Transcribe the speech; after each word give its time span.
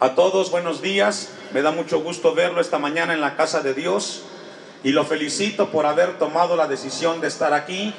A 0.00 0.16
todos 0.16 0.50
buenos 0.50 0.82
días, 0.82 1.30
me 1.52 1.62
da 1.62 1.70
mucho 1.70 2.00
gusto 2.00 2.34
verlo 2.34 2.60
esta 2.60 2.80
mañana 2.80 3.14
en 3.14 3.20
la 3.20 3.36
casa 3.36 3.60
de 3.60 3.74
Dios 3.74 4.22
y 4.82 4.90
lo 4.90 5.04
felicito 5.04 5.70
por 5.70 5.86
haber 5.86 6.18
tomado 6.18 6.56
la 6.56 6.66
decisión 6.66 7.20
de 7.20 7.28
estar 7.28 7.52
aquí. 7.54 7.94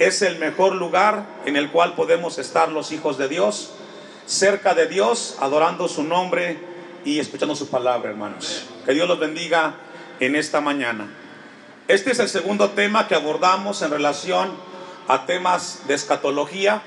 Es 0.00 0.20
el 0.22 0.38
mejor 0.38 0.74
lugar 0.74 1.26
en 1.46 1.56
el 1.56 1.70
cual 1.70 1.94
podemos 1.94 2.38
estar 2.38 2.70
los 2.70 2.90
hijos 2.90 3.18
de 3.18 3.28
Dios, 3.28 3.70
cerca 4.26 4.74
de 4.74 4.88
Dios, 4.88 5.36
adorando 5.38 5.86
su 5.86 6.02
nombre 6.02 6.58
y 7.04 7.20
escuchando 7.20 7.54
su 7.54 7.68
palabra, 7.68 8.10
hermanos. 8.10 8.64
Que 8.84 8.92
Dios 8.92 9.06
los 9.06 9.20
bendiga 9.20 9.76
en 10.18 10.34
esta 10.34 10.60
mañana. 10.60 11.08
Este 11.86 12.10
es 12.10 12.18
el 12.18 12.28
segundo 12.28 12.70
tema 12.70 13.06
que 13.06 13.14
abordamos 13.14 13.80
en 13.82 13.92
relación 13.92 14.50
a 15.06 15.24
temas 15.24 15.82
de 15.86 15.94
escatología. 15.94 16.82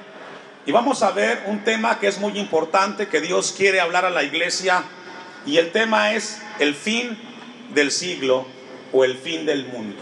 Y 0.65 0.71
vamos 0.71 1.01
a 1.01 1.11
ver 1.11 1.43
un 1.47 1.63
tema 1.63 1.99
que 1.99 2.07
es 2.07 2.19
muy 2.19 2.37
importante, 2.37 3.07
que 3.07 3.19
Dios 3.19 3.53
quiere 3.55 3.81
hablar 3.81 4.05
a 4.05 4.11
la 4.11 4.23
iglesia. 4.23 4.83
Y 5.45 5.57
el 5.57 5.71
tema 5.71 6.13
es 6.13 6.39
el 6.59 6.75
fin 6.75 7.17
del 7.73 7.91
siglo 7.91 8.45
o 8.93 9.03
el 9.03 9.17
fin 9.17 9.45
del 9.45 9.65
mundo. 9.65 9.97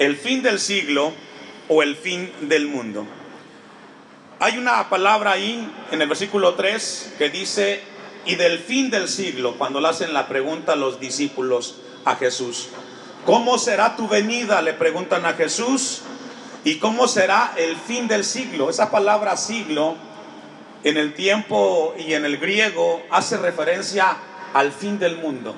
El 0.00 0.16
fin 0.16 0.42
del 0.42 0.58
siglo 0.58 1.12
o 1.68 1.82
el 1.82 1.94
fin 1.94 2.32
del 2.40 2.66
mundo. 2.66 3.06
Hay 4.40 4.58
una 4.58 4.88
palabra 4.88 5.32
ahí 5.32 5.70
en 5.92 6.02
el 6.02 6.08
versículo 6.08 6.54
3 6.54 7.14
que 7.18 7.28
dice, 7.28 7.82
y 8.26 8.34
del 8.34 8.58
fin 8.58 8.90
del 8.90 9.06
siglo, 9.06 9.54
cuando 9.58 9.80
le 9.80 9.88
hacen 9.88 10.12
la 10.12 10.26
pregunta 10.26 10.72
a 10.72 10.76
los 10.76 10.98
discípulos 10.98 11.76
a 12.04 12.16
Jesús. 12.16 12.68
¿Cómo 13.26 13.58
será 13.58 13.96
tu 13.96 14.08
venida? 14.08 14.60
Le 14.62 14.72
preguntan 14.72 15.24
a 15.26 15.34
Jesús. 15.34 16.02
¿Y 16.62 16.76
cómo 16.76 17.08
será 17.08 17.54
el 17.56 17.76
fin 17.76 18.06
del 18.06 18.24
siglo? 18.24 18.68
Esa 18.68 18.90
palabra 18.90 19.36
siglo 19.38 19.96
en 20.84 20.98
el 20.98 21.14
tiempo 21.14 21.94
y 21.98 22.12
en 22.12 22.26
el 22.26 22.36
griego 22.36 23.02
hace 23.10 23.38
referencia 23.38 24.16
al 24.52 24.70
fin 24.72 24.98
del 24.98 25.16
mundo. 25.16 25.54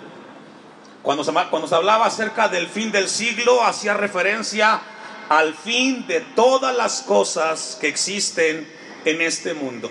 Cuando 1.02 1.24
se, 1.24 1.32
cuando 1.32 1.66
se 1.66 1.74
hablaba 1.74 2.06
acerca 2.06 2.48
del 2.48 2.68
fin 2.68 2.92
del 2.92 3.08
siglo, 3.08 3.64
hacía 3.64 3.94
referencia 3.94 4.80
al 5.28 5.54
fin 5.54 6.06
de 6.06 6.20
todas 6.20 6.76
las 6.76 7.02
cosas 7.02 7.76
que 7.80 7.88
existen 7.88 8.68
en 9.04 9.22
este 9.22 9.54
mundo. 9.54 9.90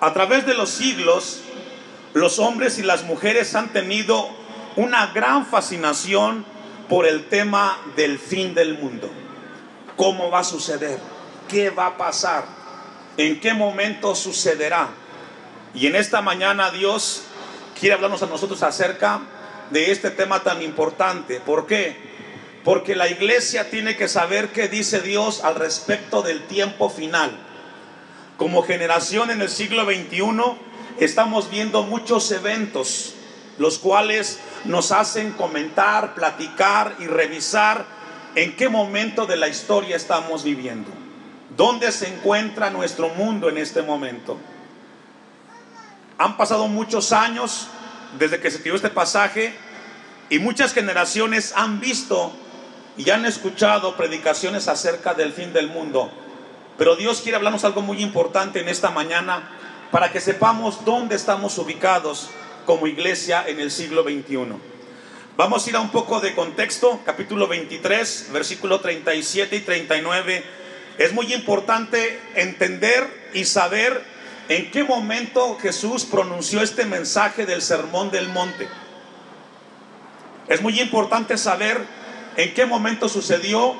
A 0.00 0.14
través 0.14 0.46
de 0.46 0.54
los 0.54 0.70
siglos, 0.70 1.42
los 2.14 2.38
hombres 2.38 2.78
y 2.78 2.82
las 2.82 3.04
mujeres 3.04 3.54
han 3.54 3.68
tenido 3.68 4.30
una 4.76 5.08
gran 5.08 5.44
fascinación 5.44 6.46
por 6.88 7.06
el 7.06 7.28
tema 7.28 7.78
del 7.96 8.18
fin 8.18 8.54
del 8.54 8.78
mundo. 8.78 9.10
¿Cómo 10.00 10.30
va 10.30 10.38
a 10.38 10.44
suceder? 10.44 10.98
¿Qué 11.46 11.68
va 11.68 11.88
a 11.88 11.96
pasar? 11.98 12.46
¿En 13.18 13.38
qué 13.38 13.52
momento 13.52 14.14
sucederá? 14.14 14.88
Y 15.74 15.88
en 15.88 15.94
esta 15.94 16.22
mañana 16.22 16.70
Dios 16.70 17.24
quiere 17.78 17.96
hablarnos 17.96 18.22
a 18.22 18.26
nosotros 18.26 18.62
acerca 18.62 19.20
de 19.68 19.92
este 19.92 20.10
tema 20.10 20.42
tan 20.42 20.62
importante. 20.62 21.38
¿Por 21.40 21.66
qué? 21.66 21.98
Porque 22.64 22.96
la 22.96 23.08
iglesia 23.08 23.68
tiene 23.68 23.94
que 23.94 24.08
saber 24.08 24.52
qué 24.52 24.68
dice 24.68 25.02
Dios 25.02 25.44
al 25.44 25.56
respecto 25.56 26.22
del 26.22 26.46
tiempo 26.46 26.88
final. 26.88 27.38
Como 28.38 28.62
generación 28.62 29.30
en 29.30 29.42
el 29.42 29.50
siglo 29.50 29.84
XXI 29.84 30.24
estamos 30.98 31.50
viendo 31.50 31.82
muchos 31.82 32.32
eventos, 32.32 33.12
los 33.58 33.76
cuales 33.76 34.40
nos 34.64 34.92
hacen 34.92 35.32
comentar, 35.32 36.14
platicar 36.14 36.96
y 37.00 37.06
revisar 37.06 37.99
en 38.34 38.56
qué 38.56 38.68
momento 38.68 39.26
de 39.26 39.36
la 39.36 39.48
historia 39.48 39.96
estamos 39.96 40.44
viviendo. 40.44 40.90
¿Dónde 41.56 41.90
se 41.92 42.08
encuentra 42.08 42.70
nuestro 42.70 43.08
mundo 43.10 43.48
en 43.48 43.58
este 43.58 43.82
momento? 43.82 44.38
Han 46.18 46.36
pasado 46.36 46.68
muchos 46.68 47.12
años 47.12 47.68
desde 48.18 48.40
que 48.40 48.50
se 48.50 48.56
escribió 48.56 48.76
este 48.76 48.90
pasaje 48.90 49.54
y 50.28 50.38
muchas 50.38 50.72
generaciones 50.72 51.52
han 51.56 51.80
visto 51.80 52.32
y 52.96 53.10
han 53.10 53.24
escuchado 53.24 53.96
predicaciones 53.96 54.68
acerca 54.68 55.14
del 55.14 55.32
fin 55.32 55.52
del 55.52 55.68
mundo. 55.68 56.10
Pero 56.78 56.96
Dios 56.96 57.20
quiere 57.20 57.36
hablarnos 57.36 57.64
algo 57.64 57.82
muy 57.82 58.02
importante 58.02 58.60
en 58.60 58.68
esta 58.68 58.90
mañana 58.90 59.50
para 59.90 60.12
que 60.12 60.20
sepamos 60.20 60.84
dónde 60.84 61.16
estamos 61.16 61.58
ubicados 61.58 62.30
como 62.64 62.86
iglesia 62.86 63.44
en 63.46 63.58
el 63.58 63.70
siglo 63.70 64.02
XXI. 64.02 64.54
Vamos 65.36 65.64
a 65.64 65.70
ir 65.70 65.76
a 65.76 65.80
un 65.80 65.90
poco 65.90 66.20
de 66.20 66.34
contexto, 66.34 67.00
capítulo 67.06 67.46
23, 67.46 68.28
versículo 68.32 68.80
37 68.80 69.56
y 69.56 69.60
39. 69.60 70.44
Es 70.98 71.12
muy 71.14 71.32
importante 71.32 72.20
entender 72.34 73.30
y 73.32 73.44
saber 73.44 74.02
en 74.48 74.70
qué 74.70 74.84
momento 74.84 75.56
Jesús 75.58 76.04
pronunció 76.04 76.60
este 76.60 76.84
mensaje 76.84 77.46
del 77.46 77.62
sermón 77.62 78.10
del 78.10 78.28
monte. 78.28 78.68
Es 80.48 80.60
muy 80.60 80.78
importante 80.80 81.38
saber 81.38 81.78
en 82.36 82.52
qué 82.52 82.66
momento 82.66 83.08
sucedió 83.08 83.76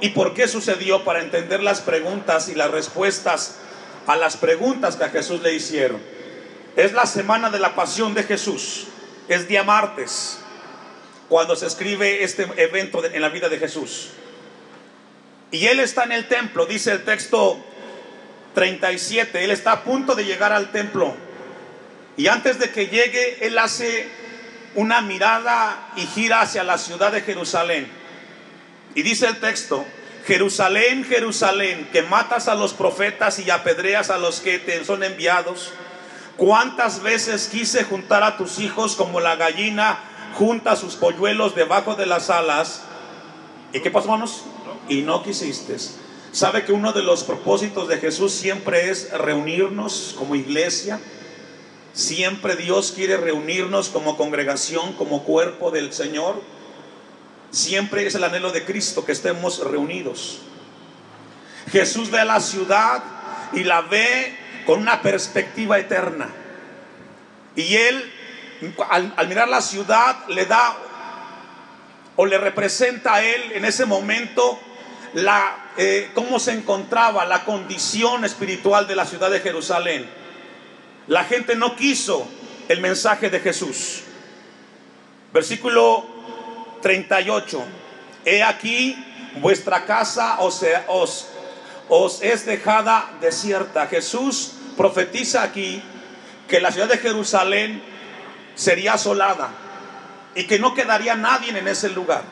y 0.00 0.08
por 0.08 0.34
qué 0.34 0.48
sucedió 0.48 1.04
para 1.04 1.20
entender 1.20 1.62
las 1.62 1.82
preguntas 1.82 2.48
y 2.48 2.54
las 2.54 2.70
respuestas 2.70 3.58
a 4.06 4.16
las 4.16 4.36
preguntas 4.36 4.96
que 4.96 5.04
a 5.04 5.10
Jesús 5.10 5.42
le 5.42 5.54
hicieron. 5.54 6.00
Es 6.74 6.94
la 6.94 7.06
semana 7.06 7.50
de 7.50 7.60
la 7.60 7.74
pasión 7.76 8.14
de 8.14 8.24
Jesús, 8.24 8.86
es 9.28 9.46
día 9.46 9.62
martes 9.62 10.40
cuando 11.28 11.56
se 11.56 11.66
escribe 11.66 12.22
este 12.22 12.46
evento 12.56 13.04
en 13.04 13.20
la 13.20 13.28
vida 13.28 13.48
de 13.48 13.58
Jesús. 13.58 14.10
Y 15.50 15.66
él 15.66 15.80
está 15.80 16.04
en 16.04 16.12
el 16.12 16.28
templo, 16.28 16.66
dice 16.66 16.92
el 16.92 17.04
texto 17.04 17.58
37, 18.54 19.44
él 19.44 19.50
está 19.50 19.72
a 19.72 19.84
punto 19.84 20.14
de 20.14 20.24
llegar 20.24 20.52
al 20.52 20.72
templo. 20.72 21.14
Y 22.16 22.28
antes 22.28 22.58
de 22.58 22.70
que 22.70 22.86
llegue, 22.86 23.46
él 23.46 23.58
hace 23.58 24.08
una 24.74 25.00
mirada 25.00 25.92
y 25.96 26.06
gira 26.06 26.40
hacia 26.40 26.64
la 26.64 26.78
ciudad 26.78 27.12
de 27.12 27.22
Jerusalén. 27.22 27.88
Y 28.94 29.02
dice 29.02 29.26
el 29.26 29.38
texto, 29.40 29.84
Jerusalén, 30.26 31.04
Jerusalén, 31.04 31.88
que 31.92 32.02
matas 32.02 32.48
a 32.48 32.54
los 32.54 32.72
profetas 32.72 33.38
y 33.38 33.50
apedreas 33.50 34.10
a 34.10 34.18
los 34.18 34.40
que 34.40 34.58
te 34.58 34.84
son 34.84 35.04
enviados. 35.04 35.72
¿Cuántas 36.36 37.02
veces 37.02 37.48
quise 37.50 37.84
juntar 37.84 38.22
a 38.22 38.36
tus 38.36 38.58
hijos 38.58 38.96
como 38.96 39.20
la 39.20 39.36
gallina 39.36 39.98
junta 40.36 40.76
sus 40.76 40.96
polluelos 40.96 41.54
debajo 41.54 41.94
de 41.94 42.06
las 42.06 42.30
alas. 42.30 42.82
¿Y 43.72 43.80
qué 43.80 43.90
pasó, 43.90 44.06
hermanos? 44.06 44.42
Y 44.88 45.02
no 45.02 45.22
quisiste. 45.22 45.76
¿Sabe 46.32 46.64
que 46.64 46.72
uno 46.72 46.92
de 46.92 47.02
los 47.02 47.24
propósitos 47.24 47.88
de 47.88 47.96
Jesús 47.96 48.32
siempre 48.32 48.90
es 48.90 49.10
reunirnos 49.12 50.14
como 50.18 50.34
iglesia? 50.34 51.00
Siempre 51.94 52.56
Dios 52.56 52.92
quiere 52.94 53.16
reunirnos 53.16 53.88
como 53.88 54.18
congregación, 54.18 54.92
como 54.92 55.24
cuerpo 55.24 55.70
del 55.70 55.94
Señor. 55.94 56.42
Siempre 57.50 58.06
es 58.06 58.14
el 58.14 58.24
anhelo 58.24 58.52
de 58.52 58.64
Cristo 58.64 59.06
que 59.06 59.12
estemos 59.12 59.60
reunidos. 59.60 60.40
Jesús 61.72 62.10
ve 62.10 62.20
a 62.20 62.26
la 62.26 62.40
ciudad 62.40 63.02
y 63.54 63.64
la 63.64 63.80
ve 63.80 64.36
con 64.66 64.80
una 64.80 65.00
perspectiva 65.00 65.78
eterna. 65.78 66.28
Y 67.56 67.76
Él 67.76 68.12
al, 68.88 69.28
mirar 69.28 69.48
la 69.48 69.60
ciudad 69.60 70.26
le 70.28 70.46
da 70.46 70.76
o 72.16 72.26
le 72.26 72.38
representa 72.38 73.14
a 73.14 73.22
él 73.22 73.52
en 73.52 73.64
ese 73.64 73.84
momento 73.84 74.58
la, 75.14 75.72
eh, 75.76 76.10
cómo 76.14 76.38
se 76.38 76.52
encontraba 76.52 77.24
la 77.24 77.44
condición 77.44 78.24
espiritual 78.24 78.86
de 78.86 78.96
la 78.96 79.06
ciudad 79.06 79.30
de 79.30 79.40
Jerusalén. 79.40 80.08
La 81.06 81.24
gente 81.24 81.54
no 81.54 81.76
quiso 81.76 82.26
el 82.68 82.80
mensaje 82.80 83.30
de 83.30 83.40
Jesús. 83.40 84.02
Versículo 85.32 86.06
38. 86.82 87.64
He 88.24 88.42
aquí 88.42 88.96
vuestra 89.40 89.84
casa 89.84 90.38
os, 90.40 90.62
es 92.22 92.46
dejada 92.46 93.10
desierta. 93.20 93.86
Jesús 93.86 94.52
profetiza 94.76 95.42
aquí 95.42 95.82
que 96.48 96.60
la 96.60 96.72
ciudad 96.72 96.88
de 96.88 96.98
Jerusalén 96.98 97.82
sería 98.56 98.94
asolada 98.94 99.50
y 100.34 100.44
que 100.44 100.58
no 100.58 100.74
quedaría 100.74 101.14
nadie 101.14 101.56
en 101.56 101.68
ese 101.68 101.90
lugar. 101.90 102.24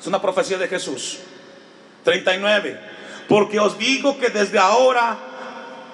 Es 0.00 0.06
una 0.08 0.20
profecía 0.20 0.58
de 0.58 0.66
Jesús. 0.66 1.20
39. 2.02 2.80
Porque 3.28 3.60
os 3.60 3.78
digo 3.78 4.18
que 4.18 4.30
desde 4.30 4.58
ahora 4.58 5.16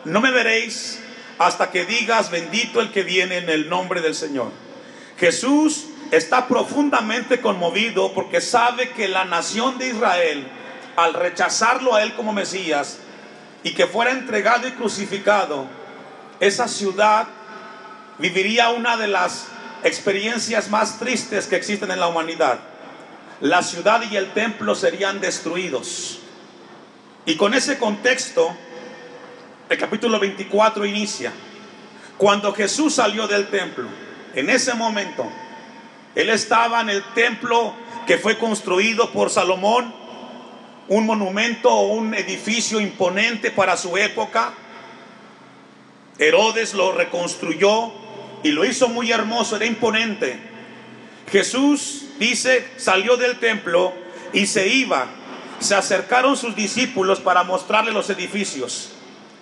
no 0.04 0.20
me 0.20 0.30
veréis 0.30 1.00
hasta 1.38 1.70
que 1.70 1.84
digas 1.84 2.30
bendito 2.30 2.80
el 2.80 2.92
que 2.92 3.02
viene 3.02 3.38
en 3.38 3.50
el 3.50 3.68
nombre 3.68 4.00
del 4.00 4.14
Señor. 4.14 4.50
Jesús 5.18 5.86
está 6.10 6.46
profundamente 6.46 7.40
conmovido 7.40 8.12
porque 8.12 8.40
sabe 8.40 8.90
que 8.90 9.08
la 9.08 9.24
nación 9.24 9.78
de 9.78 9.88
Israel, 9.88 10.46
al 10.96 11.14
rechazarlo 11.14 11.94
a 11.94 12.02
él 12.02 12.14
como 12.14 12.32
Mesías 12.32 12.98
y 13.64 13.74
que 13.74 13.86
fuera 13.86 14.12
entregado 14.12 14.68
y 14.68 14.72
crucificado, 14.72 15.66
esa 16.38 16.68
ciudad 16.68 17.26
viviría 18.18 18.70
una 18.70 18.96
de 18.96 19.08
las 19.08 19.46
experiencias 19.84 20.70
más 20.70 20.98
tristes 20.98 21.46
que 21.46 21.56
existen 21.56 21.90
en 21.90 22.00
la 22.00 22.08
humanidad. 22.08 22.58
La 23.40 23.62
ciudad 23.62 24.02
y 24.10 24.16
el 24.16 24.32
templo 24.32 24.74
serían 24.74 25.20
destruidos. 25.20 26.20
Y 27.26 27.36
con 27.36 27.52
ese 27.52 27.78
contexto, 27.78 28.56
el 29.68 29.78
capítulo 29.78 30.18
24 30.18 30.86
inicia. 30.86 31.32
Cuando 32.16 32.54
Jesús 32.54 32.94
salió 32.94 33.28
del 33.28 33.48
templo, 33.48 33.86
en 34.34 34.48
ese 34.48 34.72
momento, 34.74 35.30
Él 36.14 36.30
estaba 36.30 36.80
en 36.80 36.88
el 36.88 37.02
templo 37.14 37.74
que 38.06 38.16
fue 38.16 38.38
construido 38.38 39.10
por 39.10 39.28
Salomón, 39.28 39.94
un 40.88 41.06
monumento 41.06 41.70
o 41.70 41.94
un 41.94 42.14
edificio 42.14 42.80
imponente 42.80 43.50
para 43.50 43.76
su 43.76 43.96
época. 43.98 44.54
Herodes 46.18 46.72
lo 46.72 46.92
reconstruyó 46.92 48.03
y 48.44 48.52
lo 48.52 48.64
hizo 48.64 48.88
muy 48.88 49.10
hermoso, 49.10 49.56
era 49.56 49.64
imponente. 49.64 50.38
Jesús 51.32 52.02
dice, 52.18 52.68
salió 52.76 53.16
del 53.16 53.40
templo 53.40 53.94
y 54.34 54.46
se 54.46 54.68
iba. 54.68 55.06
Se 55.60 55.74
acercaron 55.74 56.36
sus 56.36 56.54
discípulos 56.54 57.20
para 57.20 57.42
mostrarle 57.42 57.90
los 57.90 58.10
edificios. 58.10 58.90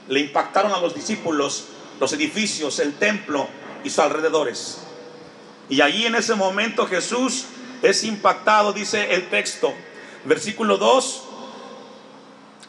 Le 0.09 0.21
impactaron 0.21 0.73
a 0.73 0.81
los 0.81 0.95
discípulos 0.95 1.67
los 1.99 2.13
edificios, 2.13 2.79
el 2.79 2.95
templo 2.95 3.49
y 3.83 3.91
sus 3.91 3.99
alrededores. 3.99 4.79
Y 5.69 5.81
allí 5.81 6.07
en 6.07 6.15
ese 6.15 6.37
momento 6.37 6.87
Jesús 6.87 7.47
es 7.83 8.05
impactado, 8.05 8.73
dice 8.73 9.15
el 9.15 9.29
texto, 9.31 9.75
versículo 10.25 10.79
2, 10.79 11.25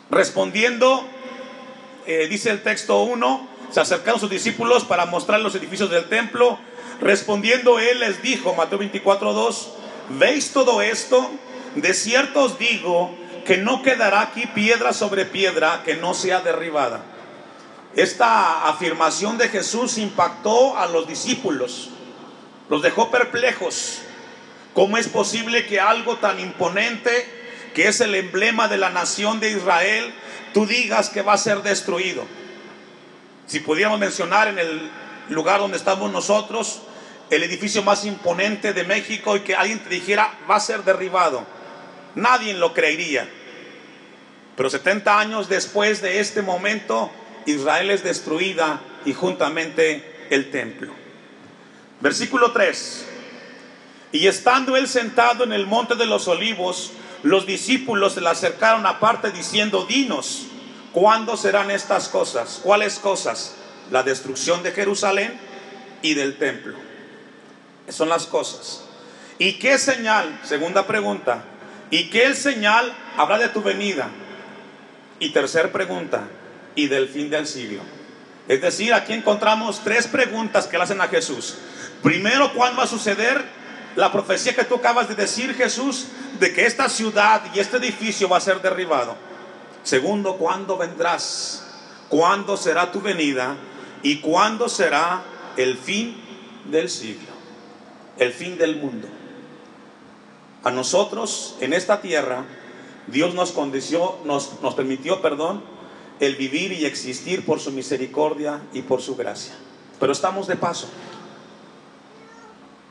respondiendo, 0.10 1.06
eh, 2.08 2.28
dice 2.28 2.50
el 2.50 2.64
texto 2.64 3.04
1, 3.04 3.53
se 3.74 3.80
acercaron 3.80 4.20
sus 4.20 4.30
discípulos 4.30 4.84
para 4.84 5.08
mostrar 5.08 5.40
los 5.40 5.56
edificios 5.56 5.90
del 5.90 6.08
templo. 6.08 6.60
Respondiendo 7.02 7.80
él 7.80 8.02
les 8.02 8.22
dijo, 8.22 8.54
Mateo 8.54 8.78
24, 8.78 9.34
2, 9.34 9.70
¿veis 10.20 10.54
todo 10.54 10.84
esto? 10.84 11.32
De 11.76 11.96
cierto 11.96 12.44
os 12.44 12.60
digo 12.60 13.18
que 13.48 13.58
no 13.58 13.82
quedará 13.82 14.22
aquí 14.22 14.46
piedra 14.46 14.94
sobre 14.94 15.26
piedra 15.26 15.82
que 15.84 15.96
no 15.96 16.14
sea 16.14 16.42
derribada. 16.42 17.02
Esta 17.96 18.70
afirmación 18.70 19.40
de 19.40 19.50
Jesús 19.50 19.98
impactó 19.98 20.78
a 20.78 20.86
los 20.86 21.08
discípulos, 21.08 21.90
los 22.70 22.84
dejó 22.84 23.10
perplejos. 23.10 24.02
¿Cómo 24.76 25.00
es 25.00 25.08
posible 25.08 25.66
que 25.66 25.80
algo 25.80 26.18
tan 26.18 26.40
imponente, 26.40 27.28
que 27.74 27.88
es 27.88 28.02
el 28.02 28.14
emblema 28.14 28.68
de 28.68 28.78
la 28.78 28.92
nación 28.92 29.40
de 29.40 29.50
Israel, 29.50 30.14
tú 30.54 30.68
digas 30.68 31.10
que 31.10 31.24
va 31.24 31.34
a 31.34 31.38
ser 31.40 31.64
destruido? 31.64 32.24
Si 33.48 33.60
pudiéramos 33.60 34.00
mencionar 34.00 34.48
en 34.48 34.60
el 34.60 34.90
lugar 35.30 35.60
donde 35.60 35.78
estamos 35.78 36.12
nosotros, 36.12 36.82
el 37.30 37.44
edificio 37.44 37.84
más 37.84 38.06
imponente 38.06 38.74
de 38.74 38.84
México 38.84 39.36
y 39.36 39.42
que 39.42 39.56
alguien 39.56 39.80
te 39.80 39.90
dijera 39.90 40.38
va 40.50 40.56
a 40.56 40.60
ser 40.60 40.84
derribado, 40.84 41.46
nadie 42.16 42.54
lo 42.54 42.74
creería. 42.74 43.28
Pero 44.56 44.70
70 44.70 45.20
años 45.20 45.50
después 45.50 46.02
de 46.02 46.20
este 46.20 46.42
momento, 46.42 47.12
Israel 47.46 47.90
es 47.90 48.04
destruida 48.04 48.82
y 49.06 49.14
juntamente 49.14 50.28
el 50.30 50.52
templo. 50.52 50.94
Versículo 52.02 52.52
3. 52.52 53.08
Y 54.12 54.28
estando 54.28 54.78
él 54.78 54.88
sentado 54.88 55.44
en 55.44 55.54
el 55.54 55.66
monte 55.66 55.96
de 55.96 56.06
los 56.06 56.28
olivos, 56.28 56.92
los 57.24 57.48
discípulos 57.48 58.14
se 58.14 58.22
le 58.22 58.30
acercaron 58.30 58.86
aparte 58.86 59.32
diciendo, 59.32 59.86
dinos, 59.88 60.48
¿cuándo 60.94 61.36
serán 61.36 61.72
estas 61.72 62.08
cosas? 62.08 62.62
¿Cuáles 62.64 63.00
cosas? 63.00 63.56
La 63.92 64.04
destrucción 64.04 64.64
de 64.64 64.72
Jerusalén 64.72 65.38
y 66.02 66.14
del 66.14 66.38
templo. 66.38 66.78
son 67.90 68.08
las 68.08 68.26
cosas. 68.26 68.84
¿Y 69.40 69.54
qué 69.54 69.78
señal? 69.78 70.40
Segunda 70.44 70.88
pregunta. 70.88 71.44
¿Y 71.90 72.10
qué 72.10 72.34
señal 72.34 72.94
habrá 73.18 73.38
de 73.38 73.50
tu 73.50 73.62
venida? 73.62 74.10
Y 75.20 75.30
tercera 75.30 75.72
pregunta, 75.72 76.24
y 76.76 76.88
del 76.88 77.08
fin 77.10 77.30
del 77.30 77.46
siglo. 77.46 77.82
Es 78.48 78.62
decir, 78.62 78.94
aquí 78.94 79.14
encontramos 79.14 79.82
tres 79.84 80.08
preguntas 80.08 80.68
que 80.68 80.78
le 80.78 80.84
hacen 80.84 81.02
a 81.02 81.08
Jesús. 81.08 81.56
Primero, 82.02 82.54
¿cuándo 82.54 82.80
va 82.80 82.84
a 82.84 82.88
suceder 82.88 83.44
la 83.96 84.12
profecía 84.12 84.56
que 84.56 84.66
tú 84.66 84.76
acabas 84.76 85.08
de 85.08 85.16
decir, 85.16 85.54
Jesús, 85.56 86.08
de 86.40 86.54
que 86.54 86.66
esta 86.66 86.90
ciudad 86.90 87.42
y 87.54 87.60
este 87.60 87.78
edificio 87.78 88.28
va 88.28 88.38
a 88.38 88.42
ser 88.42 88.62
derribado? 88.62 89.16
Segundo, 89.84 90.38
¿cuándo 90.38 90.78
vendrás? 90.78 91.66
¿Cuándo 92.10 92.58
será 92.58 92.92
tu 92.92 93.02
venida? 93.02 93.58
¿Y 94.02 94.22
cuándo 94.22 94.70
será 94.70 95.24
el 95.58 95.78
fin 95.78 96.16
del 96.72 96.90
siglo? 96.90 97.34
El 98.18 98.32
fin 98.32 98.58
del 98.58 98.78
mundo. 98.78 99.08
A 100.64 100.72
nosotros 100.72 101.58
en 101.60 101.74
esta 101.74 102.02
tierra, 102.02 102.46
Dios 103.08 103.34
nos, 103.34 103.52
condició, 103.52 104.18
nos, 104.24 104.62
nos 104.62 104.74
permitió, 104.76 105.22
perdón, 105.22 105.62
el 106.22 106.36
vivir 106.38 106.72
y 106.72 106.86
existir 106.86 107.46
por 107.46 107.60
su 107.60 107.72
misericordia 107.72 108.62
y 108.72 108.84
por 108.84 109.02
su 109.02 109.18
gracia. 109.18 109.54
Pero 110.00 110.14
estamos 110.14 110.48
de 110.48 110.56
paso. 110.56 110.88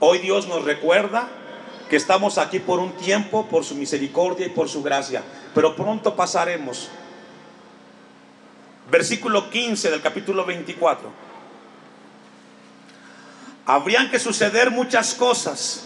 Hoy 0.00 0.18
Dios 0.18 0.48
nos 0.48 0.64
recuerda 0.64 1.30
que 1.88 1.96
estamos 1.96 2.36
aquí 2.36 2.58
por 2.58 2.80
un 2.80 2.92
tiempo, 2.92 3.46
por 3.46 3.64
su 3.64 3.74
misericordia 3.74 4.46
y 4.46 4.50
por 4.50 4.68
su 4.68 4.82
gracia, 4.82 5.22
pero 5.54 5.76
pronto 5.76 6.14
pasaremos. 6.16 6.88
Versículo 8.90 9.50
15 9.50 9.90
del 9.90 10.00
capítulo 10.00 10.44
24. 10.44 11.10
Habrían 13.66 14.10
que 14.10 14.18
suceder 14.18 14.70
muchas 14.70 15.14
cosas. 15.14 15.84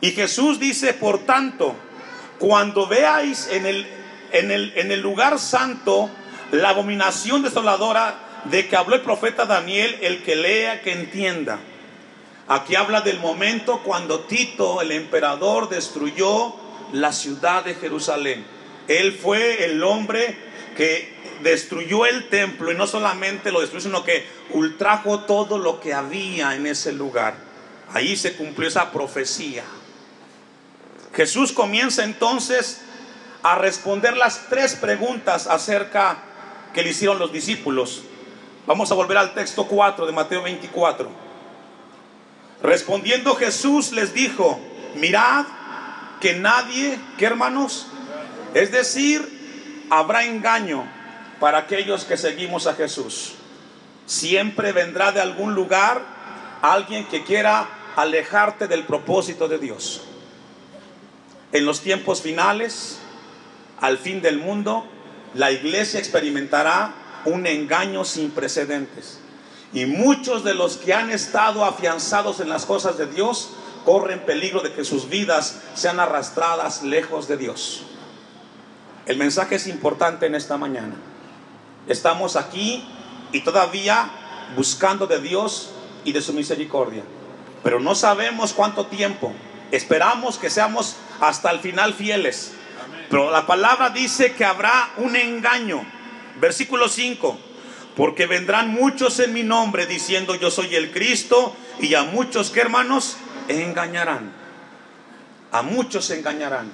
Y 0.00 0.10
Jesús 0.12 0.58
dice, 0.58 0.94
por 0.94 1.20
tanto, 1.20 1.74
cuando 2.38 2.86
veáis 2.86 3.48
en 3.48 3.66
el 3.66 4.00
en 4.32 4.50
el, 4.50 4.72
en 4.76 4.92
el 4.92 5.00
lugar 5.00 5.38
santo 5.38 6.10
la 6.52 6.70
abominación 6.70 7.42
desoladora 7.42 8.42
de 8.44 8.68
que 8.68 8.76
habló 8.76 8.96
el 8.96 9.02
profeta 9.02 9.44
Daniel, 9.44 9.98
el 10.00 10.22
que 10.22 10.36
lea, 10.36 10.82
que 10.82 10.92
entienda. 10.92 11.58
Aquí 12.48 12.74
habla 12.74 13.00
del 13.00 13.20
momento 13.20 13.82
cuando 13.84 14.20
Tito, 14.20 14.80
el 14.80 14.92
emperador, 14.92 15.68
destruyó 15.68 16.54
la 16.92 17.12
ciudad 17.12 17.64
de 17.64 17.74
Jerusalén. 17.74 18.44
Él 18.88 19.12
fue 19.12 19.64
el 19.64 19.82
hombre 19.82 20.36
que 20.76 21.14
destruyó 21.42 22.06
el 22.06 22.28
templo 22.28 22.72
y 22.72 22.76
no 22.76 22.86
solamente 22.86 23.52
lo 23.52 23.60
destruyó, 23.60 23.84
sino 23.84 24.04
que 24.04 24.26
ultrajo 24.50 25.20
todo 25.20 25.58
lo 25.58 25.80
que 25.80 25.94
había 25.94 26.54
en 26.54 26.66
ese 26.66 26.92
lugar. 26.92 27.34
Ahí 27.92 28.16
se 28.16 28.34
cumplió 28.34 28.68
esa 28.68 28.90
profecía. 28.92 29.64
Jesús 31.14 31.52
comienza 31.52 32.04
entonces 32.04 32.82
a 33.42 33.56
responder 33.56 34.16
las 34.16 34.48
tres 34.48 34.76
preguntas 34.76 35.46
acerca 35.46 36.22
que 36.72 36.82
le 36.82 36.90
hicieron 36.90 37.18
los 37.18 37.32
discípulos. 37.32 38.02
Vamos 38.66 38.92
a 38.92 38.94
volver 38.94 39.16
al 39.16 39.34
texto 39.34 39.66
4 39.66 40.06
de 40.06 40.12
Mateo 40.12 40.42
24. 40.42 41.10
Respondiendo 42.62 43.34
Jesús 43.34 43.92
les 43.92 44.12
dijo, 44.12 44.60
mirad 44.94 45.46
que 46.20 46.34
nadie, 46.34 46.98
¿qué 47.18 47.26
hermanos? 47.26 47.86
Es 48.54 48.70
decir, 48.70 49.86
habrá 49.90 50.24
engaño 50.24 50.84
para 51.40 51.58
aquellos 51.58 52.04
que 52.04 52.16
seguimos 52.16 52.66
a 52.66 52.74
Jesús. 52.74 53.32
Siempre 54.06 54.72
vendrá 54.72 55.12
de 55.12 55.20
algún 55.20 55.54
lugar 55.54 56.02
alguien 56.62 57.06
que 57.06 57.24
quiera 57.24 57.68
alejarte 57.96 58.68
del 58.68 58.84
propósito 58.84 59.48
de 59.48 59.58
Dios. 59.58 60.02
En 61.52 61.64
los 61.64 61.80
tiempos 61.80 62.22
finales, 62.22 62.98
al 63.80 63.98
fin 63.98 64.20
del 64.22 64.38
mundo, 64.38 64.86
la 65.34 65.50
iglesia 65.50 65.98
experimentará 65.98 66.92
un 67.24 67.46
engaño 67.46 68.04
sin 68.04 68.30
precedentes. 68.30 69.20
Y 69.72 69.86
muchos 69.86 70.44
de 70.44 70.54
los 70.54 70.76
que 70.76 70.94
han 70.94 71.10
estado 71.10 71.64
afianzados 71.64 72.40
en 72.40 72.48
las 72.48 72.66
cosas 72.66 72.98
de 72.98 73.06
Dios 73.06 73.50
corren 73.84 74.20
peligro 74.20 74.60
de 74.60 74.72
que 74.72 74.84
sus 74.84 75.08
vidas 75.08 75.60
sean 75.74 76.00
arrastradas 76.00 76.82
lejos 76.82 77.28
de 77.28 77.36
Dios. 77.36 77.82
El 79.06 79.16
mensaje 79.16 79.56
es 79.56 79.66
importante 79.66 80.26
en 80.26 80.34
esta 80.34 80.56
mañana. 80.56 80.94
Estamos 81.88 82.36
aquí 82.36 82.84
y 83.32 83.40
todavía 83.40 84.10
buscando 84.56 85.06
de 85.06 85.20
Dios 85.20 85.70
y 86.04 86.12
de 86.12 86.22
su 86.22 86.32
misericordia. 86.32 87.02
Pero 87.62 87.80
no 87.80 87.94
sabemos 87.94 88.52
cuánto 88.52 88.86
tiempo. 88.86 89.32
Esperamos 89.70 90.38
que 90.38 90.50
seamos 90.50 90.96
hasta 91.20 91.50
el 91.50 91.60
final 91.60 91.94
fieles. 91.94 92.52
Pero 93.08 93.30
la 93.30 93.46
palabra 93.46 93.90
dice 93.90 94.34
que 94.34 94.44
habrá 94.44 94.90
un 94.98 95.16
engaño. 95.16 95.84
Versículo 96.40 96.88
5. 96.88 97.38
Porque 97.96 98.26
vendrán 98.26 98.72
muchos 98.72 99.18
en 99.18 99.32
mi 99.32 99.42
nombre 99.42 99.86
diciendo 99.86 100.34
yo 100.36 100.50
soy 100.50 100.74
el 100.74 100.90
Cristo 100.90 101.54
y 101.80 101.94
a 101.94 102.04
muchos 102.04 102.50
que 102.50 102.60
hermanos 102.60 103.16
engañarán. 103.48 104.32
A 105.52 105.62
muchos 105.62 106.10
engañarán. 106.10 106.72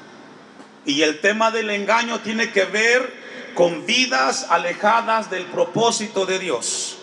Y 0.85 1.03
el 1.03 1.21
tema 1.21 1.51
del 1.51 1.71
engaño 1.71 2.21
tiene 2.21 2.51
que 2.53 2.65
ver 2.65 3.13
con 3.55 3.87
vidas 3.87 4.47
alejadas 4.51 5.31
del 5.31 5.47
propósito 5.47 6.27
de 6.27 6.39
Dios. 6.39 6.99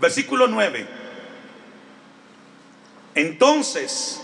Versículo 0.00 0.48
9. 0.48 0.86
Entonces 3.14 4.20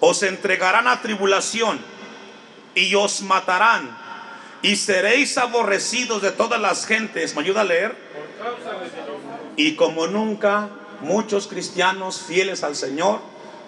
os 0.00 0.22
entregarán 0.22 0.88
a 0.88 1.00
tribulación 1.00 1.80
y 2.74 2.94
os 2.94 3.22
matarán 3.22 3.96
y 4.62 4.76
seréis 4.76 5.38
aborrecidos 5.38 6.22
de 6.22 6.32
todas 6.32 6.60
las 6.60 6.86
gentes. 6.86 7.34
¿Me 7.34 7.42
ayuda 7.42 7.62
a 7.62 7.64
leer? 7.64 7.96
Y 9.56 9.76
como 9.76 10.06
nunca, 10.06 10.68
muchos 11.00 11.46
cristianos 11.46 12.20
fieles 12.20 12.62
al 12.62 12.76
Señor 12.76 13.20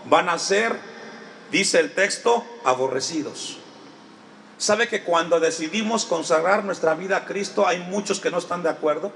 van 0.04 0.28
a 0.28 0.38
ser, 0.38 0.78
dice 1.50 1.80
el 1.80 1.94
texto, 1.94 2.44
aborrecidos. 2.64 3.58
¿Sabe 4.58 4.88
que 4.88 5.04
cuando 5.04 5.38
decidimos 5.38 6.04
consagrar 6.04 6.64
nuestra 6.64 6.94
vida 6.94 7.18
a 7.18 7.24
Cristo 7.24 7.66
hay 7.66 7.78
muchos 7.78 8.18
que 8.18 8.30
no 8.30 8.38
están 8.38 8.62
de 8.62 8.70
acuerdo? 8.70 9.12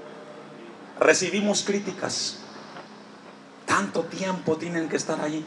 Recibimos 0.99 1.63
críticas. 1.63 2.37
Tanto 3.65 4.03
tiempo 4.03 4.55
tienen 4.57 4.87
que 4.87 4.95
estar 4.95 5.19
ahí. 5.19 5.45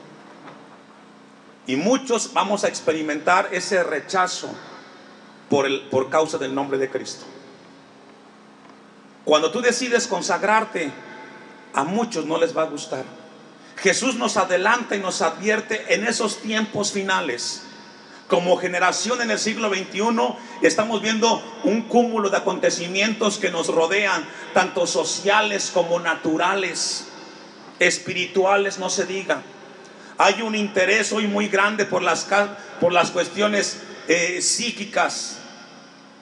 Y 1.67 1.77
muchos 1.77 2.33
vamos 2.33 2.65
a 2.65 2.69
experimentar 2.69 3.49
ese 3.53 3.83
rechazo 3.83 4.51
por, 5.49 5.67
el, 5.67 5.83
por 5.89 6.11
causa 6.11 6.39
del 6.39 6.55
nombre 6.55 6.79
de 6.79 6.91
Cristo. 6.91 7.25
Cuando 9.25 9.51
tú 9.51 9.61
decides 9.61 10.07
consagrarte, 10.07 10.93
a 11.77 11.85
muchos 11.85 12.25
no 12.25 12.39
les 12.39 12.57
va 12.57 12.63
a 12.63 12.67
gustar. 12.67 13.05
Jesús 13.77 14.17
nos 14.17 14.39
adelanta 14.39 14.97
y 14.97 14.99
nos 14.99 15.21
advierte 15.21 15.95
en 15.95 16.07
esos 16.07 16.39
tiempos 16.39 16.91
finales. 16.91 17.63
Como 18.29 18.57
generación 18.57 19.21
en 19.21 19.31
el 19.31 19.39
siglo 19.39 19.69
XXI 19.69 20.01
estamos 20.63 21.03
viendo 21.03 21.41
un 21.65 21.83
cúmulo 21.83 22.31
de 22.31 22.39
acontecimientos 22.39 23.37
que 23.37 23.51
nos 23.51 23.69
rodean, 23.69 24.27
tanto 24.55 24.87
sociales 24.87 25.71
como 25.73 26.01
naturales, 26.01 27.09
espirituales, 27.79 28.79
no 28.79 28.89
se 28.89 29.05
diga. 29.05 29.43
Hay 30.17 30.41
un 30.41 30.55
interés 30.55 31.13
hoy 31.13 31.27
muy 31.27 31.49
grande 31.49 31.85
por 31.85 32.03
las, 32.03 32.27
por 32.81 32.91
las 32.91 33.11
cuestiones 33.11 33.83
eh, 34.09 34.41
psíquicas 34.41 35.41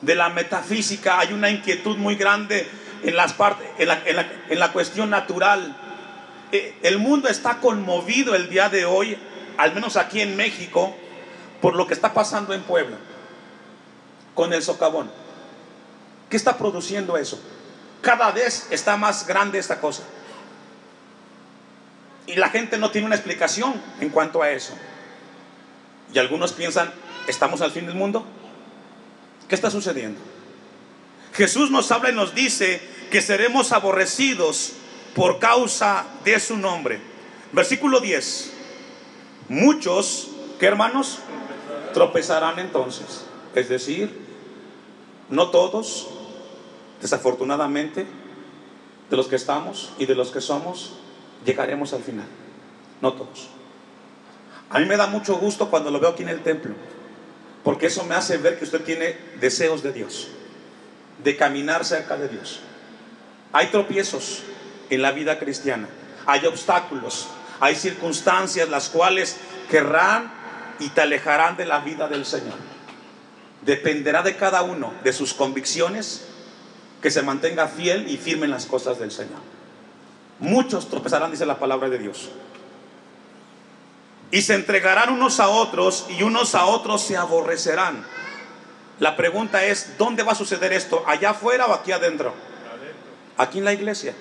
de 0.00 0.16
la 0.16 0.30
metafísica, 0.30 1.20
hay 1.20 1.32
una 1.32 1.48
inquietud 1.48 1.96
muy 1.96 2.16
grande 2.16 2.68
en, 3.04 3.16
las 3.16 3.34
partes, 3.34 3.66
en, 3.78 3.88
la, 3.88 4.28
la 4.48 4.72
cuestión 4.72 5.10
natural. 5.10 5.76
Eh, 6.52 6.74
el 6.82 6.98
mundo 6.98 7.28
está 7.28 7.58
conmovido 7.60 8.34
el 8.34 8.48
día 8.48 8.68
de 8.68 8.84
hoy, 8.84 9.16
al 9.56 9.74
menos 9.74 9.96
aquí 9.96 10.20
en 10.20 10.36
México, 10.36 10.96
por 11.60 11.76
lo 11.76 11.86
que 11.86 11.94
está 11.94 12.12
pasando 12.12 12.54
en 12.54 12.62
Puebla 12.62 12.96
con 14.34 14.52
el 14.52 14.62
socavón. 14.62 15.10
¿Qué 16.28 16.36
está 16.36 16.56
produciendo 16.56 17.16
eso? 17.16 17.40
Cada 18.00 18.30
vez 18.32 18.66
está 18.70 18.96
más 18.96 19.26
grande 19.26 19.58
esta 19.58 19.80
cosa. 19.80 20.02
Y 22.26 22.36
la 22.36 22.48
gente 22.48 22.78
no 22.78 22.90
tiene 22.90 23.06
una 23.06 23.16
explicación 23.16 23.80
en 24.00 24.08
cuanto 24.08 24.42
a 24.42 24.50
eso. 24.50 24.74
Y 26.12 26.18
algunos 26.18 26.52
piensan, 26.52 26.92
¿estamos 27.26 27.60
al 27.60 27.70
fin 27.70 27.86
del 27.86 27.94
mundo? 27.94 28.26
¿Qué 29.48 29.54
está 29.54 29.70
sucediendo? 29.70 30.20
Jesús 31.34 31.70
nos 31.70 31.90
habla 31.90 32.10
y 32.10 32.14
nos 32.14 32.34
dice 32.34 32.80
que 33.10 33.22
seremos 33.22 33.72
aborrecidos 33.72 34.72
por 35.14 35.38
causa 35.38 36.06
de 36.24 36.38
su 36.40 36.56
nombre. 36.56 37.00
Versículo 37.52 38.00
10. 38.00 38.52
Muchos, 39.48 40.28
¿qué 40.58 40.66
hermanos? 40.66 41.18
Tropezarán 41.92 42.58
entonces. 42.58 43.24
Es 43.54 43.68
decir, 43.68 44.18
no 45.28 45.50
todos, 45.50 46.08
desafortunadamente, 47.00 48.06
de 49.10 49.16
los 49.16 49.28
que 49.28 49.36
estamos 49.36 49.92
y 49.98 50.06
de 50.06 50.14
los 50.14 50.30
que 50.30 50.40
somos, 50.40 50.94
llegaremos 51.44 51.92
al 51.92 52.02
final. 52.02 52.26
No 53.00 53.12
todos. 53.12 53.48
A 54.70 54.78
mí 54.80 54.86
me 54.86 54.96
da 54.96 55.06
mucho 55.06 55.36
gusto 55.36 55.70
cuando 55.70 55.90
lo 55.90 56.00
veo 56.00 56.10
aquí 56.10 56.22
en 56.22 56.30
el 56.30 56.42
templo, 56.42 56.74
porque 57.62 57.86
eso 57.86 58.04
me 58.04 58.14
hace 58.14 58.38
ver 58.38 58.58
que 58.58 58.64
usted 58.64 58.82
tiene 58.82 59.16
deseos 59.40 59.82
de 59.82 59.92
Dios, 59.92 60.28
de 61.22 61.36
caminar 61.36 61.84
cerca 61.84 62.16
de 62.16 62.28
Dios. 62.28 62.60
Hay 63.54 63.68
tropiezos 63.68 64.42
en 64.90 65.00
la 65.00 65.12
vida 65.12 65.38
cristiana, 65.38 65.88
hay 66.26 66.44
obstáculos, 66.44 67.28
hay 67.60 67.76
circunstancias 67.76 68.68
las 68.68 68.88
cuales 68.88 69.36
querrán 69.70 70.32
y 70.80 70.88
te 70.88 71.02
alejarán 71.02 71.56
de 71.56 71.64
la 71.64 71.78
vida 71.78 72.08
del 72.08 72.26
Señor. 72.26 72.56
Dependerá 73.62 74.22
de 74.22 74.34
cada 74.34 74.62
uno, 74.62 74.92
de 75.04 75.12
sus 75.12 75.34
convicciones, 75.34 76.26
que 77.00 77.12
se 77.12 77.22
mantenga 77.22 77.68
fiel 77.68 78.10
y 78.10 78.16
firme 78.16 78.46
en 78.46 78.50
las 78.50 78.66
cosas 78.66 78.98
del 78.98 79.12
Señor. 79.12 79.38
Muchos 80.40 80.90
tropezarán, 80.90 81.30
dice 81.30 81.46
la 81.46 81.60
palabra 81.60 81.88
de 81.88 81.98
Dios. 81.98 82.30
Y 84.32 84.42
se 84.42 84.54
entregarán 84.54 85.10
unos 85.10 85.38
a 85.38 85.46
otros 85.46 86.06
y 86.08 86.24
unos 86.24 86.56
a 86.56 86.64
otros 86.64 87.02
se 87.02 87.16
aborrecerán. 87.16 88.04
La 88.98 89.14
pregunta 89.14 89.64
es, 89.64 89.96
¿dónde 89.96 90.24
va 90.24 90.32
a 90.32 90.34
suceder 90.34 90.72
esto? 90.72 91.04
¿Allá 91.06 91.30
afuera 91.30 91.66
o 91.66 91.72
aquí 91.72 91.92
adentro? 91.92 92.34
Aquí 93.36 93.58
en 93.58 93.64
la 93.64 93.72
iglesia. 93.72 94.14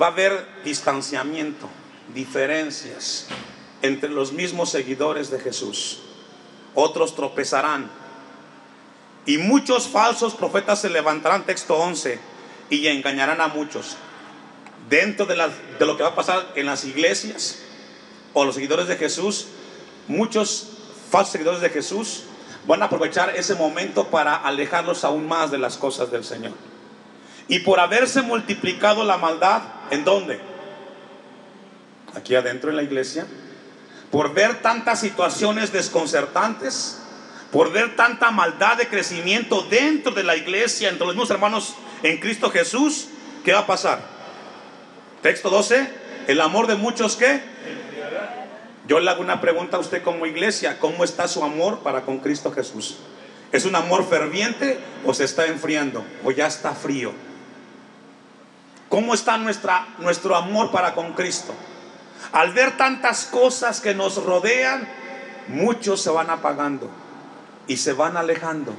Va 0.00 0.06
a 0.06 0.10
haber 0.10 0.46
distanciamiento, 0.64 1.68
diferencias 2.14 3.28
entre 3.82 4.08
los 4.08 4.32
mismos 4.32 4.70
seguidores 4.70 5.30
de 5.30 5.38
Jesús. 5.38 6.00
Otros 6.74 7.14
tropezarán. 7.14 7.90
Y 9.26 9.38
muchos 9.38 9.88
falsos 9.88 10.34
profetas 10.34 10.80
se 10.80 10.90
levantarán, 10.90 11.46
texto 11.46 11.76
11, 11.76 12.18
y 12.70 12.86
engañarán 12.88 13.40
a 13.40 13.48
muchos 13.48 13.96
dentro 14.88 15.26
de, 15.26 15.34
de 15.78 15.86
lo 15.86 15.96
que 15.96 16.02
va 16.02 16.10
a 16.10 16.14
pasar 16.14 16.52
en 16.56 16.66
las 16.66 16.84
iglesias 16.84 17.58
o 18.32 18.44
los 18.44 18.54
seguidores 18.54 18.88
de 18.88 18.96
Jesús, 18.96 19.46
muchos 20.08 20.68
falsos 21.10 21.32
seguidores 21.32 21.60
de 21.60 21.70
Jesús 21.70 22.24
van 22.66 22.82
a 22.82 22.86
aprovechar 22.86 23.34
ese 23.36 23.54
momento 23.54 24.08
para 24.08 24.34
alejarlos 24.34 25.04
aún 25.04 25.26
más 25.26 25.50
de 25.50 25.58
las 25.58 25.76
cosas 25.76 26.10
del 26.10 26.24
Señor. 26.24 26.52
Y 27.48 27.60
por 27.60 27.80
haberse 27.80 28.22
multiplicado 28.22 29.04
la 29.04 29.18
maldad, 29.18 29.62
¿en 29.90 30.04
dónde? 30.04 30.40
Aquí 32.14 32.34
adentro 32.34 32.70
en 32.70 32.76
la 32.76 32.82
iglesia. 32.82 33.26
Por 34.10 34.32
ver 34.32 34.62
tantas 34.62 35.00
situaciones 35.00 35.72
desconcertantes, 35.72 37.00
por 37.50 37.72
ver 37.72 37.96
tanta 37.96 38.30
maldad 38.30 38.76
de 38.76 38.88
crecimiento 38.88 39.62
dentro 39.62 40.12
de 40.12 40.24
la 40.24 40.36
iglesia, 40.36 40.88
entre 40.88 41.06
los 41.06 41.14
mismos 41.14 41.30
hermanos 41.30 41.74
en 42.02 42.18
Cristo 42.18 42.50
Jesús, 42.50 43.08
¿qué 43.44 43.52
va 43.52 43.60
a 43.60 43.66
pasar? 43.66 44.00
Texto 45.22 45.50
12, 45.50 45.88
el 46.28 46.40
amor 46.40 46.66
de 46.66 46.76
muchos 46.76 47.16
que... 47.16 47.54
Yo 48.86 49.00
le 49.00 49.10
hago 49.10 49.22
una 49.22 49.40
pregunta 49.40 49.78
a 49.78 49.80
usted 49.80 50.02
como 50.02 50.26
iglesia, 50.26 50.78
¿cómo 50.78 51.04
está 51.04 51.26
su 51.26 51.42
amor 51.42 51.80
para 51.80 52.02
con 52.02 52.18
Cristo 52.18 52.52
Jesús? 52.52 52.98
¿Es 53.50 53.64
un 53.64 53.76
amor 53.76 54.06
ferviente 54.06 54.78
o 55.06 55.14
se 55.14 55.24
está 55.24 55.46
enfriando 55.46 56.04
o 56.22 56.30
ya 56.30 56.46
está 56.46 56.74
frío? 56.74 57.12
¿Cómo 58.94 59.12
está 59.12 59.38
nuestra, 59.38 59.88
nuestro 59.98 60.36
amor 60.36 60.70
para 60.70 60.94
con 60.94 61.14
Cristo? 61.14 61.52
Al 62.30 62.52
ver 62.52 62.76
tantas 62.76 63.24
cosas 63.24 63.80
que 63.80 63.92
nos 63.92 64.22
rodean, 64.22 64.88
muchos 65.48 66.00
se 66.00 66.10
van 66.10 66.30
apagando 66.30 66.88
y 67.66 67.76
se 67.76 67.92
van 67.92 68.16
alejando. 68.16 68.72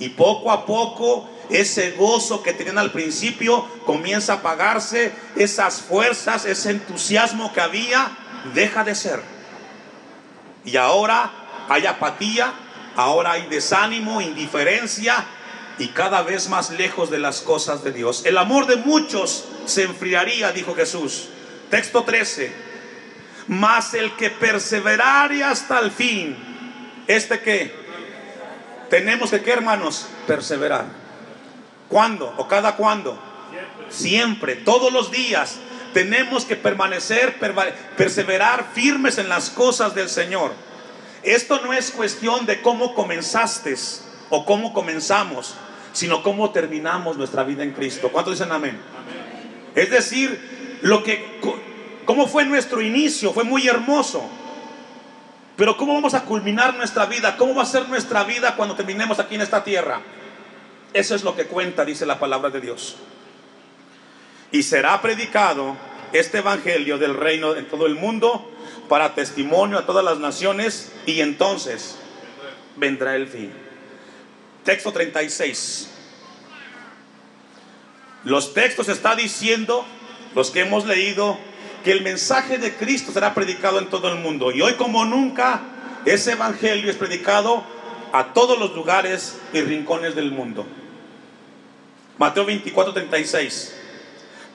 Y 0.00 0.08
poco 0.08 0.50
a 0.50 0.66
poco 0.66 1.30
ese 1.50 1.92
gozo 1.92 2.42
que 2.42 2.52
tenían 2.52 2.78
al 2.78 2.90
principio 2.90 3.64
comienza 3.86 4.32
a 4.32 4.36
apagarse, 4.38 5.12
esas 5.36 5.82
fuerzas, 5.82 6.44
ese 6.44 6.70
entusiasmo 6.72 7.52
que 7.52 7.60
había, 7.60 8.10
deja 8.54 8.82
de 8.82 8.96
ser. 8.96 9.22
Y 10.64 10.76
ahora 10.78 11.30
hay 11.68 11.86
apatía, 11.86 12.52
ahora 12.96 13.30
hay 13.30 13.46
desánimo, 13.46 14.20
indiferencia 14.20 15.24
y 15.78 15.88
cada 15.88 16.22
vez 16.22 16.48
más 16.48 16.70
lejos 16.70 17.10
de 17.10 17.18
las 17.18 17.40
cosas 17.40 17.82
de 17.84 17.92
Dios. 17.92 18.22
El 18.24 18.38
amor 18.38 18.66
de 18.66 18.76
muchos 18.76 19.46
se 19.64 19.84
enfriaría, 19.84 20.52
dijo 20.52 20.74
Jesús. 20.74 21.28
Texto 21.70 22.04
13. 22.04 22.52
Mas 23.48 23.94
el 23.94 24.14
que 24.16 24.30
perseverare 24.30 25.42
hasta 25.42 25.80
el 25.80 25.90
fin, 25.90 26.36
este 27.06 27.40
que 27.40 27.74
tenemos 28.90 29.30
que, 29.30 29.42
¿qué 29.42 29.52
hermanos? 29.52 30.06
Perseverar. 30.26 30.84
¿Cuándo? 31.88 32.32
¿O 32.36 32.46
cada 32.46 32.76
cuándo? 32.76 33.18
Siempre. 33.88 34.56
todos 34.56 34.92
los 34.92 35.10
días. 35.10 35.56
Tenemos 35.94 36.44
que 36.46 36.56
permanecer, 36.56 37.38
perseverar 37.96 38.70
firmes 38.74 39.18
en 39.18 39.28
las 39.28 39.50
cosas 39.50 39.94
del 39.94 40.08
Señor. 40.08 40.52
Esto 41.22 41.60
no 41.62 41.72
es 41.72 41.90
cuestión 41.90 42.46
de 42.46 42.62
cómo 42.62 42.94
comenzaste 42.94 43.76
o 44.34 44.46
cómo 44.46 44.72
comenzamos, 44.72 45.54
sino 45.92 46.22
cómo 46.22 46.50
terminamos 46.52 47.18
nuestra 47.18 47.44
vida 47.44 47.64
en 47.64 47.72
Cristo. 47.72 48.08
¿Cuántos 48.10 48.38
dicen 48.38 48.50
amén? 48.50 48.80
Es 49.74 49.90
decir, 49.90 50.78
lo 50.80 51.02
que 51.02 51.38
cómo 52.06 52.26
fue 52.26 52.46
nuestro 52.46 52.80
inicio, 52.80 53.34
fue 53.34 53.44
muy 53.44 53.68
hermoso. 53.68 54.24
Pero 55.54 55.76
¿cómo 55.76 55.92
vamos 55.92 56.14
a 56.14 56.24
culminar 56.24 56.74
nuestra 56.74 57.04
vida? 57.04 57.36
¿Cómo 57.36 57.54
va 57.54 57.62
a 57.62 57.66
ser 57.66 57.90
nuestra 57.90 58.24
vida 58.24 58.56
cuando 58.56 58.74
terminemos 58.74 59.18
aquí 59.18 59.34
en 59.34 59.42
esta 59.42 59.62
tierra? 59.64 60.00
Eso 60.94 61.14
es 61.14 61.24
lo 61.24 61.36
que 61.36 61.44
cuenta, 61.44 61.84
dice 61.84 62.06
la 62.06 62.18
palabra 62.18 62.48
de 62.48 62.62
Dios. 62.62 62.96
Y 64.50 64.62
será 64.62 65.02
predicado 65.02 65.76
este 66.14 66.38
evangelio 66.38 66.96
del 66.96 67.18
reino 67.18 67.54
en 67.54 67.68
todo 67.68 67.86
el 67.86 67.96
mundo 67.96 68.50
para 68.88 69.14
testimonio 69.14 69.78
a 69.78 69.84
todas 69.84 70.02
las 70.02 70.18
naciones 70.20 70.90
y 71.04 71.20
entonces 71.20 71.98
vendrá 72.76 73.14
el 73.14 73.28
fin. 73.28 73.71
Texto 74.64 74.92
36. 74.92 75.88
Los 78.24 78.54
textos 78.54 78.88
está 78.88 79.16
diciendo, 79.16 79.84
los 80.34 80.50
que 80.50 80.60
hemos 80.60 80.86
leído, 80.86 81.36
que 81.82 81.90
el 81.90 82.02
mensaje 82.02 82.58
de 82.58 82.74
Cristo 82.76 83.10
será 83.12 83.34
predicado 83.34 83.80
en 83.80 83.90
todo 83.90 84.08
el 84.08 84.20
mundo. 84.20 84.52
Y 84.52 84.62
hoy 84.62 84.74
como 84.74 85.04
nunca, 85.04 85.60
ese 86.04 86.32
evangelio 86.32 86.90
es 86.90 86.96
predicado 86.96 87.64
a 88.12 88.32
todos 88.32 88.58
los 88.58 88.74
lugares 88.74 89.38
y 89.52 89.60
rincones 89.62 90.14
del 90.14 90.30
mundo. 90.30 90.64
Mateo 92.18 92.44
24, 92.44 92.92
36. 92.92 93.74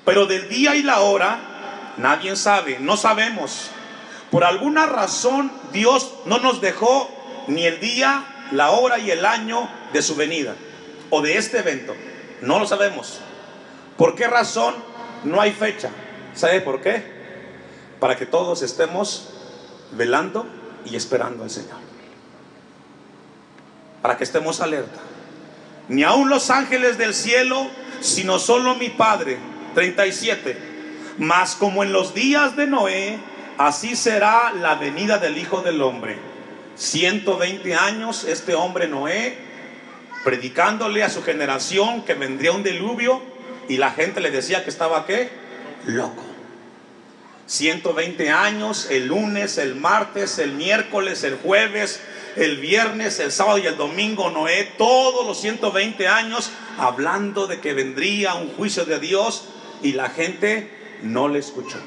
Pero 0.05 0.25
del 0.25 0.47
día 0.47 0.75
y 0.75 0.83
la 0.83 1.01
hora 1.01 1.93
nadie 1.97 2.37
sabe, 2.37 2.77
no 2.79 2.95
sabemos. 2.95 3.71
Por 4.31 4.45
alguna 4.45 4.85
razón 4.85 5.51
Dios 5.73 6.13
no 6.25 6.39
nos 6.39 6.61
dejó 6.61 7.09
ni 7.47 7.65
el 7.65 7.81
día, 7.81 8.23
la 8.51 8.71
hora 8.71 8.99
y 8.99 9.11
el 9.11 9.25
año 9.25 9.69
de 9.94 10.01
su 10.01 10.15
venida 10.15 10.56
o 11.10 11.22
de 11.22 11.38
este 11.38 11.60
evento. 11.60 11.96
No 12.41 12.60
lo 12.60 12.67
sabemos. 12.67 13.20
¿Por 13.98 14.15
qué 14.15 14.27
razón 14.27 14.75
no 15.24 15.41
hay 15.41 15.51
fecha? 15.51 15.89
¿Sabe 16.34 16.62
por 16.62 16.82
qué? 16.82 17.03
Para 18.00 18.15
que 18.15 18.25
todos 18.25 18.62
estemos 18.62 19.29
velando 19.91 20.46
y 20.86 20.96
esperando 20.96 21.44
al 21.44 21.50
Señor. 21.50 21.77
Para 24.01 24.17
que 24.17 24.24
estemos 24.24 24.62
alerta. 24.62 25.00
Ni 25.89 26.03
aun 26.03 26.29
los 26.29 26.50
ángeles 26.50 26.98
del 26.98 27.13
cielo, 27.13 27.67
sino 28.01 28.39
solo 28.39 28.75
mi 28.75 28.89
Padre. 28.89 29.38
37. 29.74 30.58
Mas 31.17 31.56
como 31.56 31.84
en 31.84 31.91
los 31.91 32.13
días 32.13 32.56
de 32.56 32.67
Noé, 32.67 33.17
así 33.58 33.96
será 33.96 34.53
la 34.53 34.75
venida 34.75 35.17
del 35.17 35.38
Hijo 35.38 35.62
del 35.62 35.82
Hombre. 35.82 36.20
120 36.75 37.74
años 37.74 38.24
este 38.24 38.53
hombre 38.53 38.88
Noé 38.88 39.46
predicándole 40.24 41.03
a 41.03 41.09
su 41.09 41.24
generación 41.24 42.03
que 42.03 42.13
vendría 42.13 42.51
un 42.51 42.63
diluvio 42.63 43.21
y 43.69 43.77
la 43.77 43.91
gente 43.91 44.21
le 44.21 44.31
decía 44.31 44.63
que 44.63 44.69
estaba 44.69 45.05
qué? 45.05 45.29
Loco. 45.86 46.24
120 47.47 48.29
años, 48.29 48.88
el 48.91 49.07
lunes, 49.07 49.57
el 49.57 49.75
martes, 49.75 50.38
el 50.38 50.51
miércoles, 50.53 51.24
el 51.24 51.36
jueves, 51.36 52.01
el 52.36 52.57
viernes, 52.57 53.19
el 53.19 53.31
sábado 53.31 53.57
y 53.57 53.65
el 53.65 53.77
domingo, 53.77 54.29
Noé, 54.29 54.74
todos 54.77 55.25
los 55.25 55.39
120 55.39 56.07
años 56.07 56.51
hablando 56.77 57.47
de 57.47 57.59
que 57.62 57.74
vendría 57.74 58.36
un 58.36 58.50
juicio 58.50 58.86
de 58.86 59.00
Dios 59.00 59.45
y 59.81 59.93
la 59.93 60.09
gente 60.09 60.69
no 61.01 61.29
le 61.29 61.39
escuchó. 61.39 61.77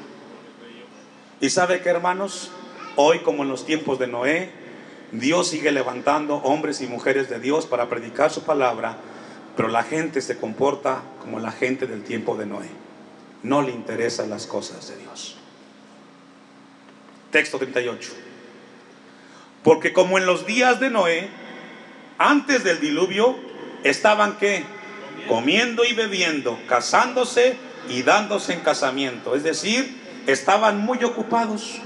¿Y 1.39 1.49
sabe 1.49 1.81
qué, 1.81 1.89
hermanos? 1.89 2.51
Hoy, 2.95 3.19
como 3.19 3.43
en 3.43 3.49
los 3.49 3.65
tiempos 3.65 3.99
de 3.99 4.07
Noé, 4.07 4.60
Dios 5.11 5.49
sigue 5.49 5.71
levantando 5.71 6.35
hombres 6.37 6.81
y 6.81 6.87
mujeres 6.87 7.29
de 7.29 7.39
Dios 7.39 7.65
para 7.65 7.89
predicar 7.89 8.31
su 8.31 8.43
palabra, 8.43 8.97
pero 9.57 9.67
la 9.67 9.83
gente 9.83 10.21
se 10.21 10.37
comporta 10.37 11.03
como 11.19 11.39
la 11.39 11.51
gente 11.51 11.85
del 11.85 12.03
tiempo 12.03 12.37
de 12.37 12.45
Noé. 12.45 12.69
No 13.43 13.61
le 13.61 13.71
interesan 13.71 14.29
las 14.29 14.47
cosas 14.47 14.87
de 14.87 14.97
Dios. 14.97 15.35
Texto 17.31 17.57
38. 17.57 18.11
Porque 19.63 19.93
como 19.93 20.17
en 20.17 20.25
los 20.25 20.45
días 20.45 20.79
de 20.79 20.89
Noé, 20.89 21.29
antes 22.17 22.63
del 22.63 22.79
diluvio, 22.79 23.35
estaban 23.83 24.37
que 24.37 24.63
comiendo 25.27 25.83
y 25.83 25.93
bebiendo, 25.93 26.57
casándose 26.67 27.57
y 27.89 28.03
dándose 28.03 28.53
en 28.53 28.61
casamiento. 28.61 29.35
Es 29.35 29.43
decir, 29.43 29.97
estaban 30.27 30.79
muy 30.79 31.03
ocupados, 31.03 31.79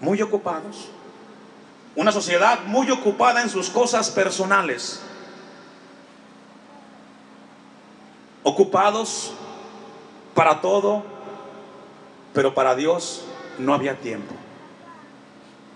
muy 0.00 0.20
ocupados. 0.20 0.90
Una 2.00 2.12
sociedad 2.12 2.60
muy 2.64 2.90
ocupada 2.90 3.42
en 3.42 3.50
sus 3.50 3.68
cosas 3.68 4.08
personales. 4.08 5.02
Ocupados 8.42 9.32
para 10.32 10.62
todo, 10.62 11.04
pero 12.32 12.54
para 12.54 12.74
Dios 12.74 13.24
no 13.58 13.74
había 13.74 14.00
tiempo. 14.00 14.34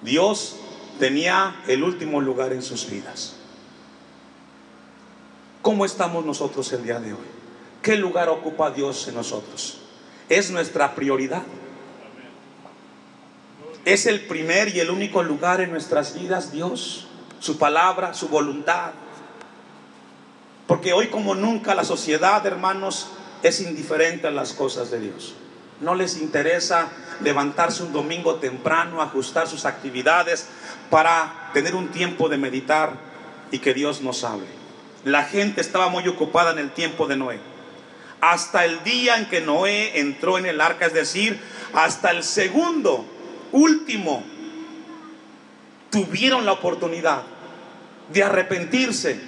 Dios 0.01 0.57
tenía 0.99 1.57
el 1.67 1.85
último 1.85 2.23
lugar 2.23 2.55
en 2.55 2.63
sus 2.63 2.89
vidas. 2.89 3.37
¿Cómo 5.61 5.85
estamos 5.85 6.25
nosotros 6.25 6.73
el 6.73 6.85
día 6.85 7.01
de 7.01 7.13
hoy? 7.13 7.27
¿Qué 7.83 7.97
lugar 7.97 8.31
ocupa 8.31 8.71
Dios 8.71 9.07
en 9.09 9.17
nosotros? 9.17 9.81
Es 10.31 10.51
nuestra 10.51 10.95
prioridad. 10.95 11.43
Es 13.85 14.07
el 14.07 14.21
primer 14.23 14.75
y 14.75 14.81
el 14.81 14.91
único 14.91 15.23
lugar 15.23 15.61
en 15.61 15.71
nuestras 15.71 16.19
vidas 16.19 16.53
Dios, 16.53 17.07
su 17.39 17.59
palabra, 17.59 18.15
su 18.15 18.29
voluntad. 18.29 18.93
Porque 20.67 20.95
hoy 20.95 21.09
como 21.09 21.35
nunca 21.35 21.75
la 21.75 21.85
sociedad, 21.85 22.47
hermanos, 22.47 23.09
es 23.43 23.61
indiferente 23.61 24.27
a 24.27 24.31
las 24.31 24.55
cosas 24.55 24.91
de 24.91 25.01
Dios. 25.01 25.35
No 25.81 25.95
les 25.95 26.17
interesa 26.17 26.89
levantarse 27.21 27.83
un 27.83 27.93
domingo 27.93 28.37
temprano, 28.37 29.03
ajustar 29.03 29.47
sus 29.47 29.67
actividades 29.67 30.47
para 30.89 31.51
tener 31.53 31.75
un 31.75 31.89
tiempo 31.89 32.31
de 32.31 32.39
meditar 32.39 32.93
y 33.51 33.59
que 33.59 33.75
Dios 33.75 34.01
nos 34.01 34.25
hable. 34.25 34.47
La 35.05 35.25
gente 35.25 35.61
estaba 35.61 35.91
muy 35.91 36.09
ocupada 36.09 36.53
en 36.53 36.59
el 36.59 36.71
tiempo 36.71 37.07
de 37.07 37.17
Noé. 37.17 37.39
Hasta 38.23 38.65
el 38.65 38.83
día 38.83 39.19
en 39.19 39.29
que 39.29 39.43
Noé 39.43 40.01
entró 40.01 40.39
en 40.39 40.47
el 40.47 40.63
arca, 40.63 40.87
es 40.87 40.95
decir, 40.95 41.39
hasta 41.75 42.11
el 42.11 42.23
segundo, 42.23 43.05
último, 43.55 44.25
tuvieron 45.91 46.45
la 46.45 46.53
oportunidad 46.53 47.23
de 48.13 48.23
arrepentirse, 48.23 49.19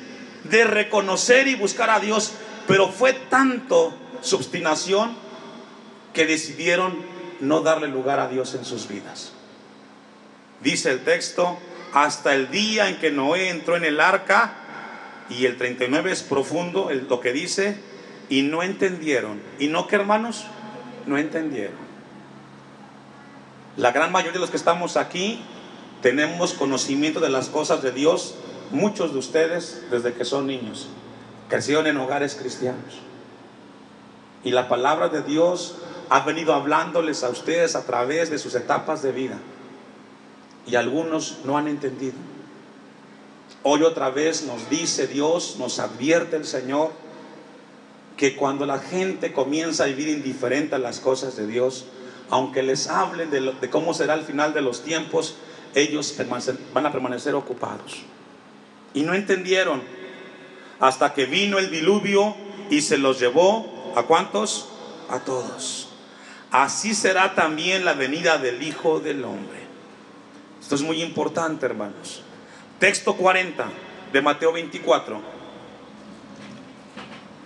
de 0.44 0.64
reconocer 0.64 1.46
y 1.48 1.54
buscar 1.54 1.90
a 1.90 2.00
Dios, 2.00 2.32
pero 2.66 2.88
fue 2.88 3.12
tanto 3.12 3.94
su 4.20 4.36
obstinación 4.36 5.16
que 6.12 6.26
decidieron 6.26 6.96
no 7.40 7.60
darle 7.60 7.86
lugar 7.86 8.18
a 8.18 8.28
Dios 8.28 8.54
en 8.54 8.64
sus 8.64 8.88
vidas. 8.88 9.32
Dice 10.60 10.90
el 10.90 11.04
texto, 11.04 11.58
hasta 11.92 12.34
el 12.34 12.50
día 12.50 12.88
en 12.88 12.98
que 12.98 13.12
Noé 13.12 13.50
entró 13.50 13.76
en 13.76 13.84
el 13.84 14.00
arca, 14.00 14.54
y 15.30 15.46
el 15.46 15.56
39 15.56 16.12
es 16.12 16.22
profundo 16.22 16.90
lo 17.08 17.20
que 17.20 17.32
dice, 17.32 17.76
y 18.28 18.42
no 18.42 18.64
entendieron. 18.64 19.40
¿Y 19.60 19.68
no 19.68 19.86
que 19.86 19.96
hermanos? 19.96 20.46
No 21.06 21.16
entendieron. 21.16 21.85
La 23.76 23.92
gran 23.92 24.10
mayoría 24.10 24.32
de 24.32 24.38
los 24.38 24.50
que 24.50 24.56
estamos 24.56 24.96
aquí 24.96 25.38
tenemos 26.00 26.54
conocimiento 26.54 27.20
de 27.20 27.28
las 27.28 27.48
cosas 27.48 27.82
de 27.82 27.92
Dios, 27.92 28.34
muchos 28.70 29.12
de 29.12 29.18
ustedes 29.18 29.82
desde 29.90 30.14
que 30.14 30.24
son 30.24 30.46
niños, 30.46 30.88
crecieron 31.48 31.86
en 31.86 31.98
hogares 31.98 32.36
cristianos. 32.36 33.00
Y 34.44 34.50
la 34.52 34.68
palabra 34.68 35.08
de 35.08 35.22
Dios 35.22 35.76
ha 36.08 36.20
venido 36.20 36.54
hablándoles 36.54 37.22
a 37.22 37.28
ustedes 37.28 37.76
a 37.76 37.84
través 37.84 38.30
de 38.30 38.38
sus 38.38 38.54
etapas 38.54 39.02
de 39.02 39.12
vida. 39.12 39.38
Y 40.66 40.76
algunos 40.76 41.40
no 41.44 41.58
han 41.58 41.68
entendido. 41.68 42.14
Hoy 43.62 43.82
otra 43.82 44.08
vez 44.08 44.44
nos 44.44 44.70
dice 44.70 45.06
Dios, 45.06 45.56
nos 45.58 45.80
advierte 45.80 46.36
el 46.36 46.46
Señor, 46.46 46.92
que 48.16 48.36
cuando 48.36 48.64
la 48.64 48.78
gente 48.78 49.34
comienza 49.34 49.84
a 49.84 49.88
vivir 49.88 50.08
indiferente 50.08 50.76
a 50.76 50.78
las 50.78 51.00
cosas 51.00 51.36
de 51.36 51.46
Dios, 51.46 51.86
aunque 52.30 52.62
les 52.62 52.88
hablen 52.88 53.30
de, 53.30 53.52
de 53.52 53.70
cómo 53.70 53.94
será 53.94 54.14
el 54.14 54.22
final 54.22 54.52
de 54.54 54.60
los 54.60 54.82
tiempos, 54.82 55.36
ellos 55.74 56.14
van 56.72 56.86
a 56.86 56.92
permanecer 56.92 57.34
ocupados. 57.34 58.02
Y 58.94 59.02
no 59.02 59.14
entendieron 59.14 59.82
hasta 60.80 61.12
que 61.12 61.26
vino 61.26 61.58
el 61.58 61.70
diluvio 61.70 62.34
y 62.70 62.80
se 62.80 62.98
los 62.98 63.20
llevó 63.20 63.92
a 63.94 64.02
cuántos? 64.02 64.68
A 65.08 65.20
todos. 65.20 65.88
Así 66.50 66.94
será 66.94 67.34
también 67.34 67.84
la 67.84 67.94
venida 67.94 68.38
del 68.38 68.62
Hijo 68.62 69.00
del 69.00 69.24
Hombre. 69.24 69.66
Esto 70.60 70.74
es 70.74 70.82
muy 70.82 71.02
importante, 71.02 71.66
hermanos. 71.66 72.22
Texto 72.78 73.14
40 73.14 73.66
de 74.12 74.22
Mateo 74.22 74.52
24. 74.52 75.20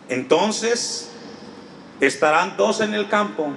Entonces 0.08 1.10
estarán 2.00 2.56
dos 2.56 2.80
en 2.80 2.94
el 2.94 3.08
campo. 3.08 3.52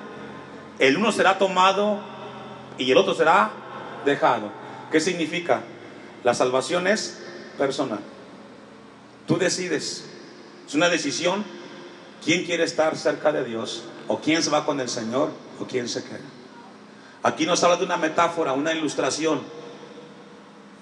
El 0.84 0.98
uno 0.98 1.14
será 1.14 1.38
tomado 1.38 1.98
y 2.78 2.92
el 2.92 2.98
otro 2.98 3.16
será 3.16 3.52
dejado. 4.04 4.52
¿Qué 4.92 5.00
significa? 5.00 5.62
La 6.26 6.34
salvación 6.34 6.88
es 6.88 7.24
personal. 7.58 8.02
Tú 9.26 9.38
decides. 9.38 10.04
Es 10.68 10.76
una 10.76 10.90
decisión. 10.90 11.46
¿Quién 12.22 12.44
quiere 12.44 12.66
estar 12.66 12.98
cerca 12.98 13.32
de 13.32 13.46
Dios? 13.46 13.86
¿O 14.10 14.20
quién 14.20 14.44
se 14.44 14.50
va 14.50 14.66
con 14.66 14.82
el 14.82 14.90
Señor? 14.90 15.32
¿O 15.58 15.64
quién 15.64 15.88
se 15.88 16.04
queda? 16.04 16.20
Aquí 17.24 17.46
nos 17.46 17.64
habla 17.64 17.78
de 17.78 17.86
una 17.86 17.96
metáfora, 17.96 18.52
una 18.52 18.74
ilustración. 18.74 19.42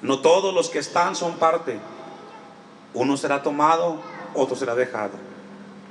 No 0.01 0.17
todos 0.21 0.51
los 0.51 0.69
que 0.69 0.79
están 0.79 1.15
son 1.15 1.35
parte. 1.35 1.77
Uno 2.95 3.17
será 3.17 3.43
tomado, 3.43 4.01
otro 4.33 4.55
será 4.55 4.73
dejado. 4.73 5.13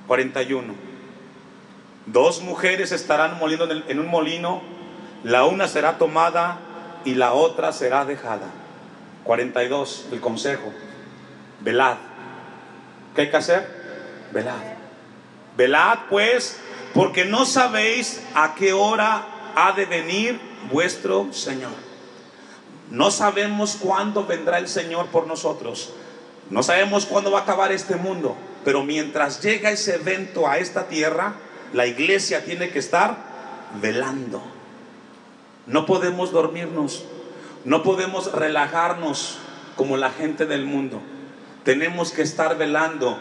41. 0.08 0.89
Dos 2.12 2.42
mujeres 2.42 2.90
estarán 2.90 3.38
moliendo 3.38 3.70
en 3.70 4.00
un 4.00 4.08
molino, 4.08 4.62
la 5.22 5.44
una 5.44 5.68
será 5.68 5.96
tomada 5.96 6.58
y 7.04 7.14
la 7.14 7.34
otra 7.34 7.72
será 7.72 8.04
dejada. 8.04 8.48
42. 9.22 10.08
El 10.10 10.20
consejo. 10.20 10.72
Velad. 11.60 11.98
¿Qué 13.14 13.22
hay 13.22 13.30
que 13.30 13.36
hacer? 13.36 13.64
Velad. 14.32 14.58
Velad 15.56 15.98
pues, 16.08 16.58
porque 16.94 17.24
no 17.24 17.44
sabéis 17.44 18.20
a 18.34 18.56
qué 18.56 18.72
hora 18.72 19.26
ha 19.54 19.72
de 19.72 19.86
venir 19.86 20.40
vuestro 20.72 21.32
Señor. 21.32 21.72
No 22.90 23.12
sabemos 23.12 23.76
cuándo 23.80 24.26
vendrá 24.26 24.58
el 24.58 24.66
Señor 24.66 25.06
por 25.06 25.28
nosotros. 25.28 25.92
No 26.50 26.64
sabemos 26.64 27.06
cuándo 27.06 27.30
va 27.30 27.40
a 27.40 27.42
acabar 27.42 27.70
este 27.70 27.94
mundo. 27.94 28.36
Pero 28.64 28.82
mientras 28.82 29.40
llega 29.40 29.70
ese 29.70 29.94
evento 29.94 30.48
a 30.48 30.58
esta 30.58 30.88
tierra, 30.88 31.34
la 31.72 31.86
iglesia 31.86 32.44
tiene 32.44 32.70
que 32.70 32.78
estar 32.78 33.16
velando. 33.80 34.42
No 35.66 35.86
podemos 35.86 36.32
dormirnos. 36.32 37.04
No 37.64 37.82
podemos 37.82 38.32
relajarnos 38.32 39.38
como 39.76 39.96
la 39.96 40.10
gente 40.10 40.46
del 40.46 40.64
mundo. 40.64 41.00
Tenemos 41.64 42.10
que 42.10 42.22
estar 42.22 42.56
velando, 42.56 43.18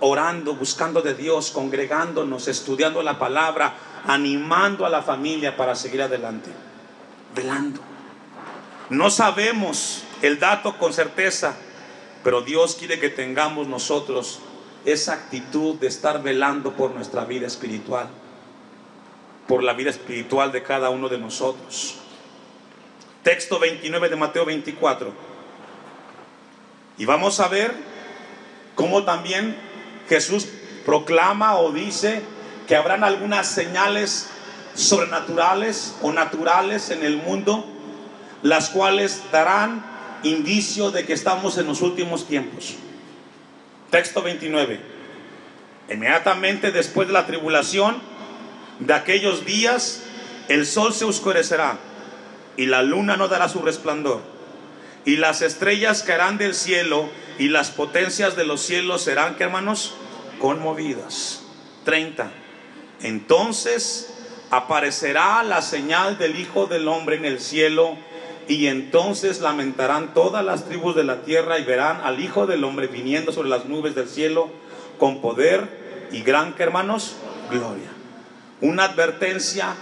orando, 0.00 0.54
buscando 0.54 1.00
de 1.00 1.14
Dios, 1.14 1.50
congregándonos, 1.50 2.46
estudiando 2.46 3.02
la 3.02 3.18
palabra, 3.18 3.74
animando 4.06 4.84
a 4.84 4.90
la 4.90 5.02
familia 5.02 5.56
para 5.56 5.74
seguir 5.74 6.02
adelante. 6.02 6.50
Velando. 7.34 7.80
No 8.90 9.08
sabemos 9.10 10.02
el 10.20 10.38
dato 10.38 10.76
con 10.76 10.92
certeza, 10.92 11.56
pero 12.22 12.42
Dios 12.42 12.76
quiere 12.78 13.00
que 13.00 13.08
tengamos 13.08 13.66
nosotros 13.66 14.40
esa 14.84 15.14
actitud 15.14 15.76
de 15.76 15.86
estar 15.86 16.22
velando 16.22 16.72
por 16.72 16.90
nuestra 16.92 17.24
vida 17.24 17.46
espiritual, 17.46 18.08
por 19.48 19.62
la 19.62 19.72
vida 19.72 19.90
espiritual 19.90 20.52
de 20.52 20.62
cada 20.62 20.90
uno 20.90 21.08
de 21.08 21.18
nosotros. 21.18 21.96
Texto 23.22 23.58
29 23.58 24.10
de 24.10 24.16
Mateo 24.16 24.44
24. 24.44 25.12
Y 26.98 27.06
vamos 27.06 27.40
a 27.40 27.48
ver 27.48 27.74
cómo 28.74 29.04
también 29.04 29.56
Jesús 30.08 30.46
proclama 30.84 31.56
o 31.56 31.72
dice 31.72 32.22
que 32.68 32.76
habrán 32.76 33.04
algunas 33.04 33.48
señales 33.48 34.28
sobrenaturales 34.74 35.94
o 36.02 36.12
naturales 36.12 36.90
en 36.90 37.04
el 37.04 37.16
mundo, 37.16 37.64
las 38.42 38.68
cuales 38.68 39.22
darán 39.32 39.84
indicio 40.22 40.90
de 40.90 41.06
que 41.06 41.12
estamos 41.12 41.58
en 41.58 41.66
los 41.66 41.80
últimos 41.82 42.26
tiempos. 42.26 42.74
Texto 43.94 44.22
29. 44.22 44.80
Inmediatamente 45.88 46.72
después 46.72 47.06
de 47.06 47.14
la 47.14 47.26
tribulación 47.26 48.02
de 48.80 48.92
aquellos 48.92 49.44
días, 49.46 50.02
el 50.48 50.66
sol 50.66 50.92
se 50.92 51.04
oscurecerá 51.04 51.78
y 52.56 52.66
la 52.66 52.82
luna 52.82 53.16
no 53.16 53.28
dará 53.28 53.48
su 53.48 53.62
resplandor, 53.62 54.20
y 55.04 55.14
las 55.18 55.42
estrellas 55.42 56.02
caerán 56.02 56.38
del 56.38 56.56
cielo, 56.56 57.08
y 57.38 57.50
las 57.50 57.70
potencias 57.70 58.34
de 58.34 58.42
los 58.42 58.62
cielos 58.62 59.02
serán, 59.02 59.36
¿qué 59.36 59.44
hermanos? 59.44 59.94
Conmovidas. 60.40 61.44
30. 61.84 62.32
Entonces 63.00 64.12
aparecerá 64.50 65.44
la 65.44 65.62
señal 65.62 66.18
del 66.18 66.40
Hijo 66.40 66.66
del 66.66 66.88
Hombre 66.88 67.14
en 67.14 67.26
el 67.26 67.38
cielo, 67.38 67.96
y 68.48 68.66
entonces 68.66 69.40
lamentarán 69.40 70.12
todas 70.12 70.44
las 70.44 70.66
tribus 70.66 70.94
de 70.94 71.04
la 71.04 71.22
tierra 71.22 71.58
y 71.58 71.64
verán 71.64 72.00
al 72.02 72.20
Hijo 72.20 72.46
del 72.46 72.64
Hombre 72.64 72.86
viniendo 72.86 73.32
sobre 73.32 73.48
las 73.48 73.66
nubes 73.66 73.94
del 73.94 74.08
cielo 74.08 74.50
con 74.98 75.20
poder 75.20 76.08
y 76.12 76.22
gran, 76.22 76.54
¿qué 76.54 76.62
hermanos? 76.62 77.16
Gloria. 77.50 77.88
Una 78.60 78.84
advertencia 78.84 79.74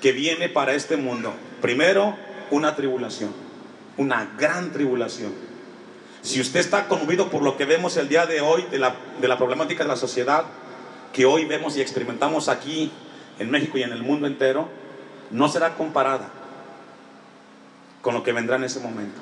que 0.00 0.12
viene 0.12 0.48
para 0.48 0.74
este 0.74 0.96
mundo. 0.96 1.32
Primero, 1.60 2.16
una 2.50 2.76
tribulación, 2.76 3.32
una 3.96 4.34
gran 4.38 4.72
tribulación. 4.72 5.32
Si 6.22 6.40
usted 6.40 6.60
está 6.60 6.88
conmovido 6.88 7.30
por 7.30 7.42
lo 7.42 7.56
que 7.56 7.64
vemos 7.64 7.96
el 7.96 8.08
día 8.08 8.26
de 8.26 8.40
hoy 8.40 8.64
de 8.70 8.78
la, 8.78 8.94
de 9.20 9.28
la 9.28 9.36
problemática 9.36 9.82
de 9.82 9.88
la 9.88 9.96
sociedad, 9.96 10.44
que 11.12 11.26
hoy 11.26 11.44
vemos 11.44 11.76
y 11.76 11.80
experimentamos 11.80 12.48
aquí 12.48 12.90
en 13.38 13.50
México 13.50 13.76
y 13.76 13.82
en 13.82 13.92
el 13.92 14.02
mundo 14.02 14.26
entero, 14.26 14.68
no 15.30 15.48
será 15.48 15.74
comparada 15.74 16.30
con 18.04 18.12
lo 18.12 18.22
que 18.22 18.34
vendrá 18.34 18.56
en 18.56 18.64
ese 18.64 18.80
momento. 18.80 19.18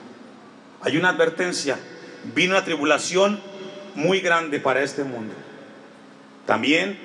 Hay 0.80 0.96
una 0.96 1.10
advertencia, 1.10 1.78
vino 2.34 2.56
una 2.56 2.64
tribulación 2.64 3.40
muy 3.94 4.20
grande 4.20 4.58
para 4.58 4.82
este 4.82 5.04
mundo. 5.04 5.32
También 6.46 6.98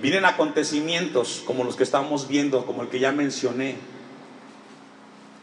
vienen 0.00 0.24
acontecimientos 0.24 1.42
como 1.46 1.64
los 1.64 1.76
que 1.76 1.82
estamos 1.84 2.28
viendo, 2.28 2.64
como 2.64 2.80
el 2.80 2.88
que 2.88 2.98
ya 2.98 3.12
mencioné, 3.12 3.76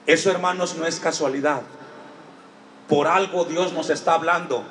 eso, 0.07 0.31
hermanos, 0.31 0.75
no 0.75 0.87
es 0.87 0.99
casualidad. 0.99 1.61
Por 2.87 3.07
algo 3.07 3.45
Dios 3.45 3.71
nos 3.71 3.91
está 3.91 4.15
hablando. 4.15 4.63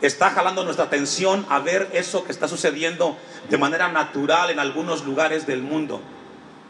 Está 0.00 0.30
jalando 0.30 0.62
nuestra 0.62 0.84
atención 0.84 1.44
a 1.48 1.58
ver 1.58 1.90
eso 1.92 2.24
que 2.24 2.30
está 2.30 2.46
sucediendo 2.46 3.16
de 3.50 3.58
manera 3.58 3.88
natural 3.88 4.50
en 4.50 4.60
algunos 4.60 5.04
lugares 5.04 5.44
del 5.44 5.62
mundo. 5.62 6.00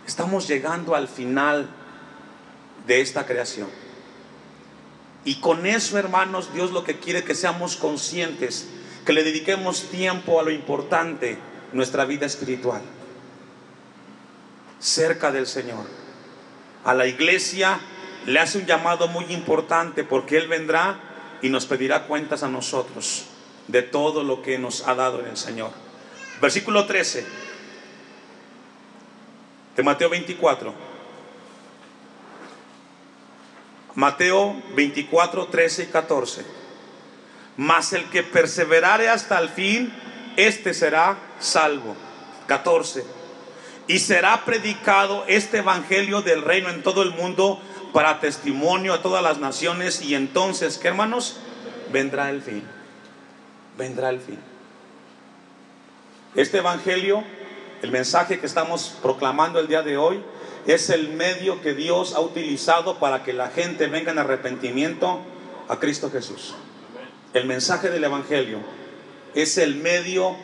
Estamos 0.07 0.48
llegando 0.48 0.94
al 0.94 1.09
final 1.09 1.68
de 2.86 3.00
esta 3.00 3.26
creación. 3.26 3.68
Y 5.24 5.36
con 5.36 5.66
eso, 5.66 5.98
hermanos, 5.98 6.52
Dios 6.52 6.72
lo 6.72 6.84
que 6.84 6.98
quiere 6.98 7.22
que 7.22 7.34
seamos 7.34 7.76
conscientes, 7.76 8.68
que 9.06 9.12
le 9.12 9.22
dediquemos 9.22 9.90
tiempo 9.90 10.40
a 10.40 10.42
lo 10.42 10.50
importante, 10.50 11.38
nuestra 11.72 12.04
vida 12.04 12.26
espiritual, 12.26 12.82
cerca 14.80 15.30
del 15.30 15.46
Señor. 15.46 15.86
A 16.84 16.94
la 16.94 17.06
iglesia 17.06 17.80
le 18.26 18.40
hace 18.40 18.58
un 18.58 18.66
llamado 18.66 19.08
muy 19.08 19.24
importante 19.32 20.04
porque 20.04 20.36
Él 20.36 20.48
vendrá 20.48 20.98
y 21.40 21.48
nos 21.48 21.66
pedirá 21.66 22.06
cuentas 22.06 22.42
a 22.42 22.48
nosotros 22.48 23.26
de 23.68 23.82
todo 23.82 24.22
lo 24.24 24.42
que 24.42 24.58
nos 24.58 24.86
ha 24.86 24.94
dado 24.94 25.20
en 25.20 25.26
el 25.26 25.36
Señor. 25.36 25.70
Versículo 26.40 26.86
13 26.86 27.24
de 29.76 29.82
Mateo 29.82 30.10
24. 30.10 30.91
Mateo 33.94 34.61
24, 34.74 35.46
13 35.48 35.83
y 35.83 35.87
14. 35.87 36.44
Mas 37.57 37.92
el 37.92 38.05
que 38.11 38.22
perseverare 38.22 39.09
hasta 39.09 39.38
el 39.38 39.48
fin, 39.48 39.92
este 40.37 40.74
será 40.74 41.18
salvo. 41.38 41.96
14. 42.46 43.05
Y 43.88 43.98
será 43.98 44.44
predicado 44.44 45.24
este 45.26 45.59
evangelio 45.59 46.22
del 46.22 46.42
reino 46.42 46.70
en 46.70 46.83
todo 46.83 47.02
el 47.02 47.11
mundo 47.11 47.61
para 47.92 48.20
testimonio 48.20 48.94
a 48.94 49.02
todas 49.02 49.22
las 49.22 49.38
naciones 49.38 50.02
y 50.02 50.14
entonces, 50.14 50.78
¿qué 50.78 50.88
hermanos? 50.88 51.38
Vendrá 51.92 52.31
el 52.31 52.40
fin. 52.40 52.62
Vendrá 53.76 54.11
el 54.11 54.20
fin. 54.20 54.38
Este 56.35 56.59
Evangelio, 56.59 57.24
el 57.83 57.90
mensaje 57.90 58.40
que 58.40 58.46
estamos 58.46 58.96
proclamando 59.02 59.61
el 59.61 59.68
día 59.68 59.83
de 59.83 59.98
hoy, 59.98 60.22
es 60.66 60.90
el 60.90 61.09
medio 61.09 61.61
que 61.61 61.75
Dios 61.75 62.14
ha 62.14 62.20
utilizado 62.20 62.98
para 62.98 63.25
que 63.25 63.33
la 63.33 63.48
gente 63.48 63.87
venga 63.88 64.12
en 64.12 64.18
arrepentimiento 64.18 65.20
a 65.68 65.79
Cristo 65.79 66.11
Jesús. 66.11 66.55
El 67.35 67.46
mensaje 67.46 67.90
del 67.90 68.05
Evangelio 68.05 68.59
es 69.35 69.59
el 69.59 69.77
medio 69.77 70.37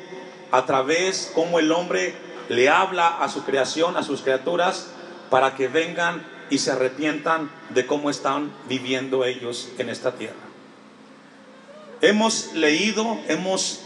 a 0.51 0.65
través 0.67 1.31
como 1.35 1.59
el 1.59 1.71
hombre 1.73 2.15
le 2.49 2.69
habla 2.69 3.23
a 3.23 3.29
su 3.29 3.45
creación, 3.45 3.97
a 3.97 4.03
sus 4.03 4.23
criaturas, 4.23 4.89
para 5.31 5.55
que 5.55 5.69
vengan 5.69 6.27
y 6.51 6.59
se 6.59 6.73
arrepientan 6.73 7.51
de 7.71 7.87
cómo 7.87 8.09
están 8.09 8.51
viviendo 8.69 9.25
ellos 9.25 9.69
en 9.79 9.91
esta 9.91 10.13
tierra. 10.13 10.37
Hemos 12.01 12.55
leído, 12.55 13.19
hemos 13.29 13.81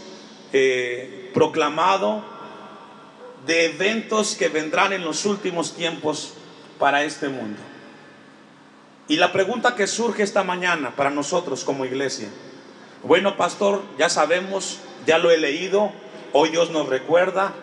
eh, 0.53 1.31
proclamado 1.33 2.23
de 3.45 3.65
eventos 3.65 4.35
que 4.35 4.49
vendrán 4.49 4.93
en 4.93 5.03
los 5.03 5.25
últimos 5.25 5.75
tiempos 5.75 6.33
para 6.79 7.03
este 7.03 7.29
mundo. 7.29 7.59
Y 9.07 9.17
la 9.17 9.31
pregunta 9.31 9.75
que 9.75 9.87
surge 9.87 10.23
esta 10.23 10.43
mañana 10.43 10.95
para 10.95 11.09
nosotros 11.09 11.63
como 11.63 11.85
iglesia, 11.85 12.29
bueno 13.03 13.35
pastor, 13.35 13.81
ya 13.97 14.09
sabemos, 14.09 14.79
ya 15.05 15.17
lo 15.17 15.29
he 15.29 15.37
leído, 15.37 15.91
hoy 16.31 16.49
Dios 16.49 16.71
nos 16.71 16.87
recuerda, 16.87 17.53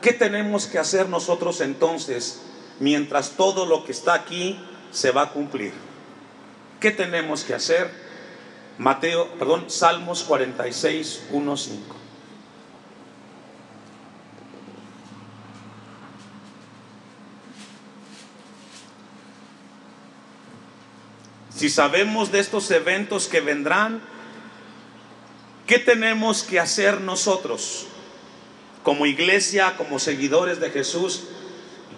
¿qué 0.00 0.12
tenemos 0.12 0.66
que 0.66 0.78
hacer 0.78 1.08
nosotros 1.08 1.60
entonces 1.60 2.42
mientras 2.80 3.32
todo 3.32 3.66
lo 3.66 3.84
que 3.84 3.92
está 3.92 4.14
aquí 4.14 4.58
se 4.90 5.10
va 5.10 5.22
a 5.22 5.30
cumplir. 5.30 5.72
¿Qué 6.80 6.90
tenemos 6.90 7.44
que 7.44 7.54
hacer? 7.54 7.90
Mateo, 8.78 9.28
perdón, 9.38 9.68
Salmos 9.68 10.22
46, 10.22 11.24
1, 11.32 11.56
5. 11.56 11.96
Si 21.58 21.68
sabemos 21.68 22.30
de 22.30 22.38
estos 22.38 22.70
eventos 22.70 23.26
que 23.26 23.40
vendrán, 23.40 24.00
¿qué 25.66 25.80
tenemos 25.80 26.44
que 26.44 26.60
hacer 26.60 27.00
nosotros 27.00 27.88
como 28.84 29.06
iglesia, 29.06 29.74
como 29.76 29.98
seguidores 29.98 30.60
de 30.60 30.70
Jesús? 30.70 31.24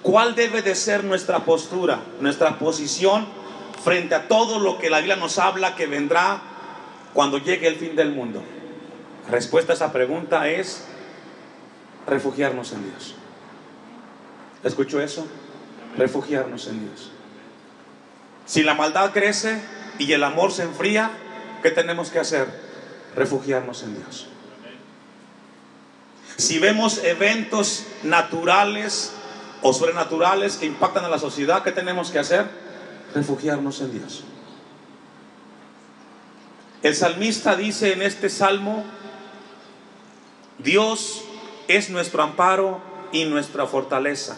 ¿Cuál 0.01 0.35
debe 0.35 0.63
de 0.63 0.75
ser 0.75 1.05
nuestra 1.05 1.41
postura, 1.45 2.01
nuestra 2.23 2.59
posición 2.59 3.27
frente 3.85 4.15
a 4.15 4.29
todo 4.29 4.61
lo 4.61 4.79
que 4.79 4.89
la 4.89 4.97
Biblia 4.97 5.17
nos 5.17 5.39
habla 5.39 5.77
que 5.77 5.85
vendrá 5.85 6.41
cuando 7.13 7.37
llegue 7.37 7.69
el 7.69 7.77
fin 7.77 7.95
del 7.95 8.13
mundo? 8.13 8.43
La 9.27 9.33
respuesta 9.33 9.75
a 9.75 9.77
esa 9.77 9.93
pregunta 9.93 10.49
es 10.49 10.87
Refugiarnos 12.07 12.73
en 12.73 12.85
Dios. 12.85 13.15
¿Escuchó 14.65 15.03
eso? 15.03 15.27
Refugiarnos 15.99 16.67
en 16.67 16.81
Dios. 16.87 17.11
Si 18.51 18.65
la 18.65 18.75
maldad 18.75 19.13
crece 19.13 19.63
y 20.01 20.13
el 20.13 20.25
amor 20.25 20.51
se 20.51 20.65
enfría, 20.65 21.13
¿qué 21.63 21.71
tenemos 21.71 22.11
que 22.11 22.19
hacer? 22.19 22.49
Refugiarnos 23.15 23.85
en 23.85 23.95
Dios. 23.95 24.27
Si 26.37 26.59
vemos 26.59 26.99
eventos 27.05 27.85
naturales 28.03 29.13
o 29.63 29.73
sobrenaturales 29.73 30.57
que 30.57 30.67
impactan 30.67 31.05
a 31.05 31.09
la 31.09 31.21
sociedad, 31.21 31.63
¿qué 31.63 31.71
tenemos 31.71 32.11
que 32.11 32.19
hacer? 32.19 32.45
Refugiarnos 33.15 33.83
en 33.83 33.93
Dios. 33.93 34.25
El 36.83 36.97
salmista 36.97 37.55
dice 37.55 37.93
en 37.93 38.03
este 38.03 38.29
salmo, 38.29 38.85
Dios 40.59 41.23
es 41.69 41.89
nuestro 41.89 42.25
amparo 42.25 42.81
y 43.13 43.27
nuestra 43.27 43.67
fortaleza, 43.67 44.37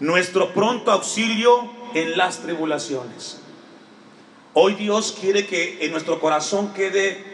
nuestro 0.00 0.52
pronto 0.52 0.92
auxilio 0.92 1.77
en 1.94 2.16
las 2.16 2.38
tribulaciones. 2.38 3.38
Hoy 4.54 4.74
Dios 4.74 5.16
quiere 5.20 5.46
que 5.46 5.84
en 5.84 5.92
nuestro 5.92 6.20
corazón 6.20 6.72
quede 6.74 7.24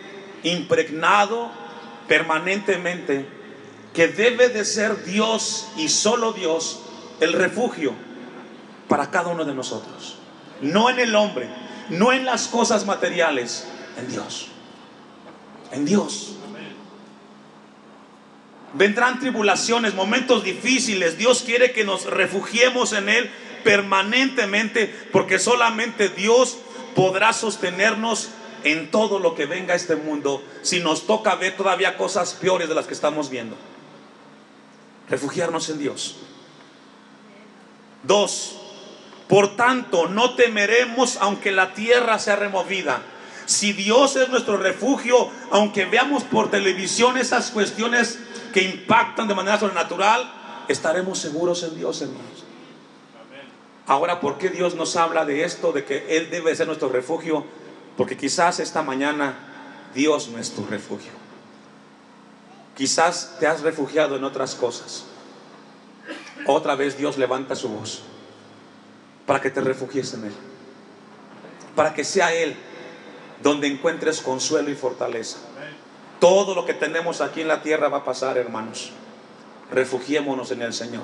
impregnado 0.42 1.50
permanentemente 2.08 3.26
que 3.94 4.08
debe 4.08 4.48
de 4.48 4.64
ser 4.64 5.04
Dios 5.04 5.68
y 5.76 5.88
solo 5.88 6.32
Dios 6.32 6.80
el 7.20 7.32
refugio 7.32 7.94
para 8.88 9.10
cada 9.10 9.28
uno 9.28 9.44
de 9.44 9.54
nosotros. 9.54 10.18
No 10.60 10.90
en 10.90 10.98
el 10.98 11.14
hombre, 11.14 11.48
no 11.88 12.12
en 12.12 12.24
las 12.24 12.48
cosas 12.48 12.84
materiales, 12.84 13.66
en 13.96 14.08
Dios. 14.08 14.48
En 15.72 15.84
Dios. 15.84 16.36
Vendrán 18.74 19.20
tribulaciones, 19.20 19.94
momentos 19.94 20.42
difíciles. 20.42 21.16
Dios 21.16 21.42
quiere 21.42 21.72
que 21.72 21.84
nos 21.84 22.06
refugiemos 22.06 22.92
en 22.92 23.08
Él 23.08 23.30
permanentemente 23.64 24.94
porque 25.10 25.38
solamente 25.38 26.08
Dios 26.08 26.58
podrá 26.94 27.32
sostenernos 27.32 28.28
en 28.62 28.90
todo 28.90 29.18
lo 29.18 29.34
que 29.34 29.46
venga 29.46 29.74
a 29.74 29.76
este 29.76 29.96
mundo 29.96 30.42
si 30.62 30.80
nos 30.80 31.06
toca 31.06 31.34
ver 31.34 31.56
todavía 31.56 31.96
cosas 31.96 32.34
peores 32.34 32.68
de 32.68 32.74
las 32.74 32.86
que 32.86 32.94
estamos 32.94 33.30
viendo. 33.30 33.56
Refugiarnos 35.08 35.68
en 35.68 35.78
Dios. 35.78 36.16
Dos, 38.02 38.56
por 39.28 39.56
tanto, 39.56 40.08
no 40.08 40.34
temeremos 40.34 41.18
aunque 41.20 41.52
la 41.52 41.74
tierra 41.74 42.18
sea 42.18 42.36
removida. 42.36 43.02
Si 43.46 43.72
Dios 43.72 44.16
es 44.16 44.28
nuestro 44.28 44.56
refugio, 44.56 45.30
aunque 45.50 45.84
veamos 45.84 46.24
por 46.24 46.50
televisión 46.50 47.18
esas 47.18 47.50
cuestiones 47.50 48.18
que 48.52 48.62
impactan 48.62 49.28
de 49.28 49.34
manera 49.34 49.58
sobrenatural, 49.58 50.32
estaremos 50.68 51.18
seguros 51.18 51.62
en 51.62 51.76
Dios, 51.76 52.00
hermanos. 52.00 52.43
Ahora, 53.86 54.20
¿por 54.20 54.38
qué 54.38 54.48
Dios 54.48 54.74
nos 54.74 54.96
habla 54.96 55.24
de 55.24 55.44
esto, 55.44 55.72
de 55.72 55.84
que 55.84 56.16
Él 56.16 56.30
debe 56.30 56.54
ser 56.56 56.66
nuestro 56.66 56.88
refugio? 56.88 57.44
Porque 57.96 58.16
quizás 58.16 58.60
esta 58.60 58.82
mañana 58.82 59.34
Dios 59.94 60.28
no 60.28 60.38
es 60.38 60.52
tu 60.52 60.64
refugio. 60.66 61.12
Quizás 62.76 63.36
te 63.38 63.46
has 63.46 63.60
refugiado 63.60 64.16
en 64.16 64.24
otras 64.24 64.54
cosas. 64.54 65.04
Otra 66.46 66.74
vez 66.74 66.96
Dios 66.96 67.18
levanta 67.18 67.54
su 67.54 67.68
voz 67.68 68.02
para 69.26 69.40
que 69.40 69.50
te 69.50 69.60
refugies 69.60 70.14
en 70.14 70.24
Él. 70.24 70.34
Para 71.76 71.94
que 71.94 72.04
sea 72.04 72.34
Él 72.34 72.56
donde 73.42 73.66
encuentres 73.68 74.20
consuelo 74.20 74.70
y 74.70 74.74
fortaleza. 74.74 75.38
Todo 76.20 76.54
lo 76.54 76.64
que 76.64 76.74
tenemos 76.74 77.20
aquí 77.20 77.42
en 77.42 77.48
la 77.48 77.62
tierra 77.62 77.88
va 77.88 77.98
a 77.98 78.04
pasar, 78.04 78.38
hermanos. 78.38 78.92
Refugiémonos 79.70 80.50
en 80.50 80.62
el 80.62 80.72
Señor. 80.72 81.02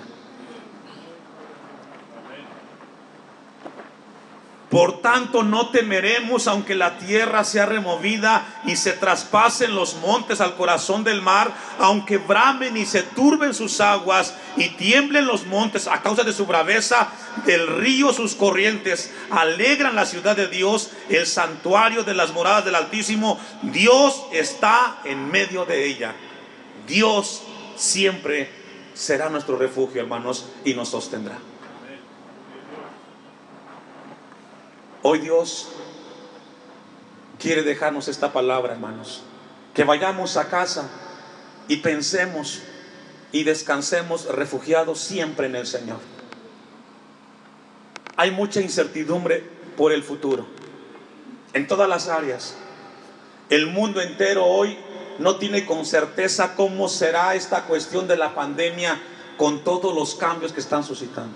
Por 4.70 5.02
tanto, 5.02 5.42
no 5.42 5.70
temeremos 5.70 6.46
aunque 6.46 6.76
la 6.76 6.96
tierra 6.98 7.42
sea 7.42 7.66
removida 7.66 8.62
y 8.64 8.76
se 8.76 8.92
traspasen 8.92 9.74
los 9.74 9.96
montes 9.96 10.40
al 10.40 10.54
corazón 10.54 11.02
del 11.02 11.22
mar, 11.22 11.52
aunque 11.80 12.18
bramen 12.18 12.76
y 12.76 12.86
se 12.86 13.02
turben 13.02 13.52
sus 13.52 13.80
aguas 13.80 14.36
y 14.56 14.68
tiemblen 14.68 15.26
los 15.26 15.44
montes 15.46 15.88
a 15.88 16.02
causa 16.02 16.22
de 16.22 16.32
su 16.32 16.46
braveza, 16.46 17.08
del 17.46 17.66
río 17.66 18.12
sus 18.12 18.36
corrientes, 18.36 19.12
alegran 19.30 19.96
la 19.96 20.06
ciudad 20.06 20.36
de 20.36 20.46
Dios, 20.46 20.90
el 21.08 21.26
santuario 21.26 22.04
de 22.04 22.14
las 22.14 22.32
moradas 22.32 22.64
del 22.64 22.76
Altísimo. 22.76 23.40
Dios 23.62 24.22
está 24.30 25.00
en 25.04 25.32
medio 25.32 25.64
de 25.64 25.84
ella. 25.84 26.14
Dios 26.86 27.42
siempre 27.74 28.48
será 28.94 29.30
nuestro 29.30 29.56
refugio, 29.56 30.00
hermanos, 30.00 30.48
y 30.64 30.74
nos 30.74 30.90
sostendrá. 30.90 31.49
Hoy 35.02 35.20
Dios 35.20 35.68
quiere 37.38 37.62
dejarnos 37.62 38.08
esta 38.08 38.32
palabra, 38.32 38.74
hermanos. 38.74 39.22
Que 39.74 39.84
vayamos 39.84 40.36
a 40.36 40.48
casa 40.48 40.90
y 41.68 41.78
pensemos 41.78 42.60
y 43.32 43.44
descansemos 43.44 44.26
refugiados 44.26 45.00
siempre 45.00 45.46
en 45.46 45.56
el 45.56 45.66
Señor. 45.66 45.98
Hay 48.16 48.30
mucha 48.30 48.60
incertidumbre 48.60 49.42
por 49.76 49.92
el 49.92 50.02
futuro, 50.02 50.46
en 51.54 51.66
todas 51.66 51.88
las 51.88 52.08
áreas. 52.08 52.56
El 53.48 53.68
mundo 53.68 54.02
entero 54.02 54.44
hoy 54.44 54.76
no 55.18 55.36
tiene 55.36 55.64
con 55.64 55.86
certeza 55.86 56.54
cómo 56.56 56.88
será 56.88 57.34
esta 57.34 57.64
cuestión 57.64 58.06
de 58.06 58.18
la 58.18 58.34
pandemia 58.34 59.00
con 59.38 59.64
todos 59.64 59.94
los 59.94 60.14
cambios 60.16 60.52
que 60.52 60.60
están 60.60 60.84
suscitando 60.84 61.34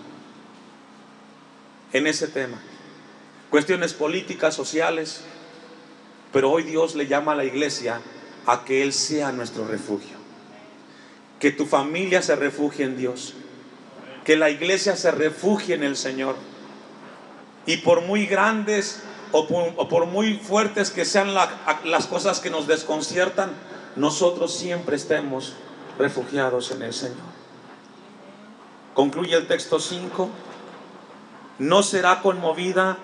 en 1.93 2.07
ese 2.07 2.29
tema 2.29 2.59
cuestiones 3.55 3.95
políticas, 3.95 4.53
sociales, 4.53 5.21
pero 6.33 6.51
hoy 6.51 6.65
Dios 6.65 6.97
le 6.97 7.07
llama 7.07 7.31
a 7.31 7.35
la 7.37 7.45
iglesia 7.45 8.01
a 8.47 8.65
que 8.65 8.83
Él 8.83 8.93
sea 8.93 9.31
nuestro 9.31 9.65
refugio. 9.65 10.17
Que 11.39 11.53
tu 11.53 11.65
familia 11.65 12.21
se 12.21 12.35
refugie 12.35 12.85
en 12.85 12.97
Dios. 12.97 13.35
Que 14.25 14.37
la 14.37 14.51
iglesia 14.51 14.97
se 14.97 15.13
refugie 15.13 15.77
en 15.77 15.85
el 15.85 15.97
Señor. 15.97 16.35
Y 17.65 17.77
por 17.77 18.01
muy 18.01 18.27
grandes 18.27 19.05
o 19.31 19.47
por, 19.47 20.07
muy 20.07 20.35
fuertes 20.35 20.91
que 20.91 21.05
sean 21.05 21.33
las 21.33 22.07
cosas 22.09 22.41
que 22.41 22.51
nos 22.51 22.67
desconciertan, 22.67 23.53
nosotros 23.95 24.53
siempre 24.53 24.97
estemos 24.97 25.55
refugiados 25.97 26.73
en 26.73 26.83
el 26.83 26.93
Señor. 26.93 27.19
Concluye 28.95 29.37
el 29.37 29.47
texto 29.47 29.79
5. 29.79 30.29
No 31.61 31.85
será 31.85 32.21
conmovida 32.21 32.99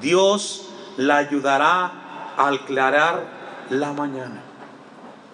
Dios 0.00 0.68
la 0.96 1.18
ayudará 1.18 1.92
a 2.36 2.48
aclarar 2.48 3.24
la 3.70 3.92
mañana. 3.92 4.42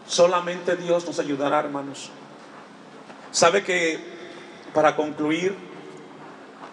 Solamente 0.07 0.77
Dios 0.77 1.07
nos 1.07 1.19
ayudará, 1.19 1.61
hermanos. 1.61 2.11
¿Sabe 3.31 3.62
que, 3.62 3.99
para 4.75 4.97
concluir, 4.97 5.57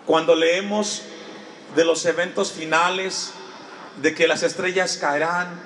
cuando 0.06 0.36
leemos 0.36 1.04
de 1.76 1.86
los 1.86 2.06
eventos 2.06 2.52
finales, 2.52 3.34
de 4.02 4.15
que 4.15 4.28
las 4.28 4.44
estrellas 4.44 4.98
caerán, 4.98 5.60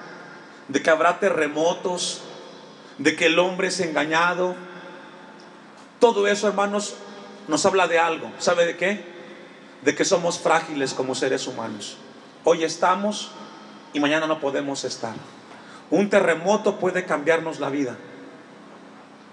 de 0.67 0.81
que 0.81 0.89
habrá 0.89 1.19
terremotos, 1.19 2.21
de 2.97 3.15
que 3.15 3.27
el 3.27 3.39
hombre 3.39 3.69
es 3.69 3.79
engañado, 3.79 4.55
todo 5.99 6.27
eso, 6.27 6.47
hermanos, 6.47 6.95
nos 7.47 7.65
habla 7.65 7.87
de 7.87 7.99
algo. 7.99 8.31
¿Sabe 8.39 8.65
de 8.65 8.77
qué? 8.77 9.12
De 9.83 9.95
que 9.95 10.05
somos 10.05 10.39
frágiles 10.39 10.93
como 10.93 11.15
seres 11.15 11.47
humanos. 11.47 11.97
Hoy 12.43 12.63
estamos 12.63 13.31
y 13.93 13.99
mañana 13.99 14.27
no 14.27 14.39
podemos 14.39 14.83
estar. 14.83 15.13
Un 15.89 16.09
terremoto 16.09 16.79
puede 16.79 17.05
cambiarnos 17.05 17.59
la 17.59 17.69
vida. 17.69 17.97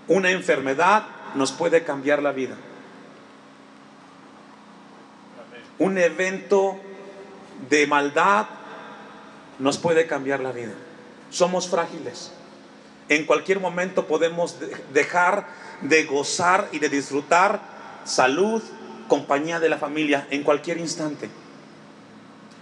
Una 0.09 0.31
enfermedad 0.31 1.05
nos 1.35 1.53
puede 1.53 1.85
cambiar 1.85 2.23
la 2.23 2.33
vida. 2.33 2.57
Un 5.79 5.99
evento 5.99 6.79
de 7.69 7.87
maldad 7.87 8.47
nos 9.59 9.79
puede 9.79 10.07
cambiar 10.07 10.41
la 10.41 10.53
vida. 10.53 10.73
Somos 11.31 11.69
frágiles. 11.69 12.33
En 13.09 13.25
cualquier 13.25 13.61
momento 13.61 14.07
podemos 14.07 14.57
dejar 14.93 15.47
de 15.81 16.05
gozar 16.05 16.69
y 16.73 16.79
de 16.79 16.89
disfrutar 16.89 17.61
salud, 18.05 18.63
compañía 19.11 19.59
de 19.59 19.69
la 19.69 19.77
familia, 19.77 20.29
en 20.31 20.45
cualquier 20.45 20.79
instante. 20.79 21.29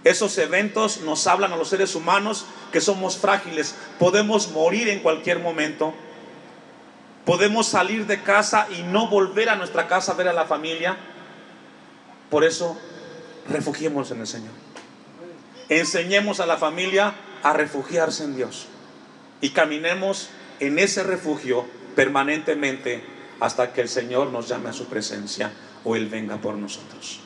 Esos 0.03 0.35
eventos 0.39 1.01
nos 1.01 1.27
hablan 1.27 1.53
a 1.53 1.57
los 1.57 1.69
seres 1.69 1.93
humanos 1.93 2.45
que 2.71 2.81
somos 2.81 3.17
frágiles, 3.17 3.75
podemos 3.99 4.49
morir 4.49 4.89
en 4.89 4.99
cualquier 4.99 5.39
momento, 5.39 5.93
podemos 7.23 7.67
salir 7.67 8.07
de 8.07 8.23
casa 8.23 8.67
y 8.75 8.81
no 8.81 9.07
volver 9.09 9.49
a 9.49 9.55
nuestra 9.55 9.87
casa 9.87 10.13
a 10.13 10.15
ver 10.15 10.27
a 10.27 10.33
la 10.33 10.45
familia. 10.45 10.97
Por 12.31 12.43
eso, 12.43 12.75
refugiemos 13.47 14.09
en 14.09 14.21
el 14.21 14.27
Señor. 14.27 14.53
Enseñemos 15.69 16.39
a 16.39 16.47
la 16.47 16.57
familia 16.57 17.13
a 17.43 17.53
refugiarse 17.53 18.23
en 18.23 18.35
Dios 18.35 18.65
y 19.39 19.51
caminemos 19.51 20.29
en 20.59 20.79
ese 20.79 21.03
refugio 21.03 21.65
permanentemente 21.95 23.03
hasta 23.39 23.71
que 23.71 23.81
el 23.81 23.89
Señor 23.89 24.31
nos 24.31 24.47
llame 24.47 24.69
a 24.69 24.73
su 24.73 24.87
presencia 24.87 25.51
o 25.83 25.95
Él 25.95 26.07
venga 26.07 26.37
por 26.37 26.55
nosotros. 26.55 27.19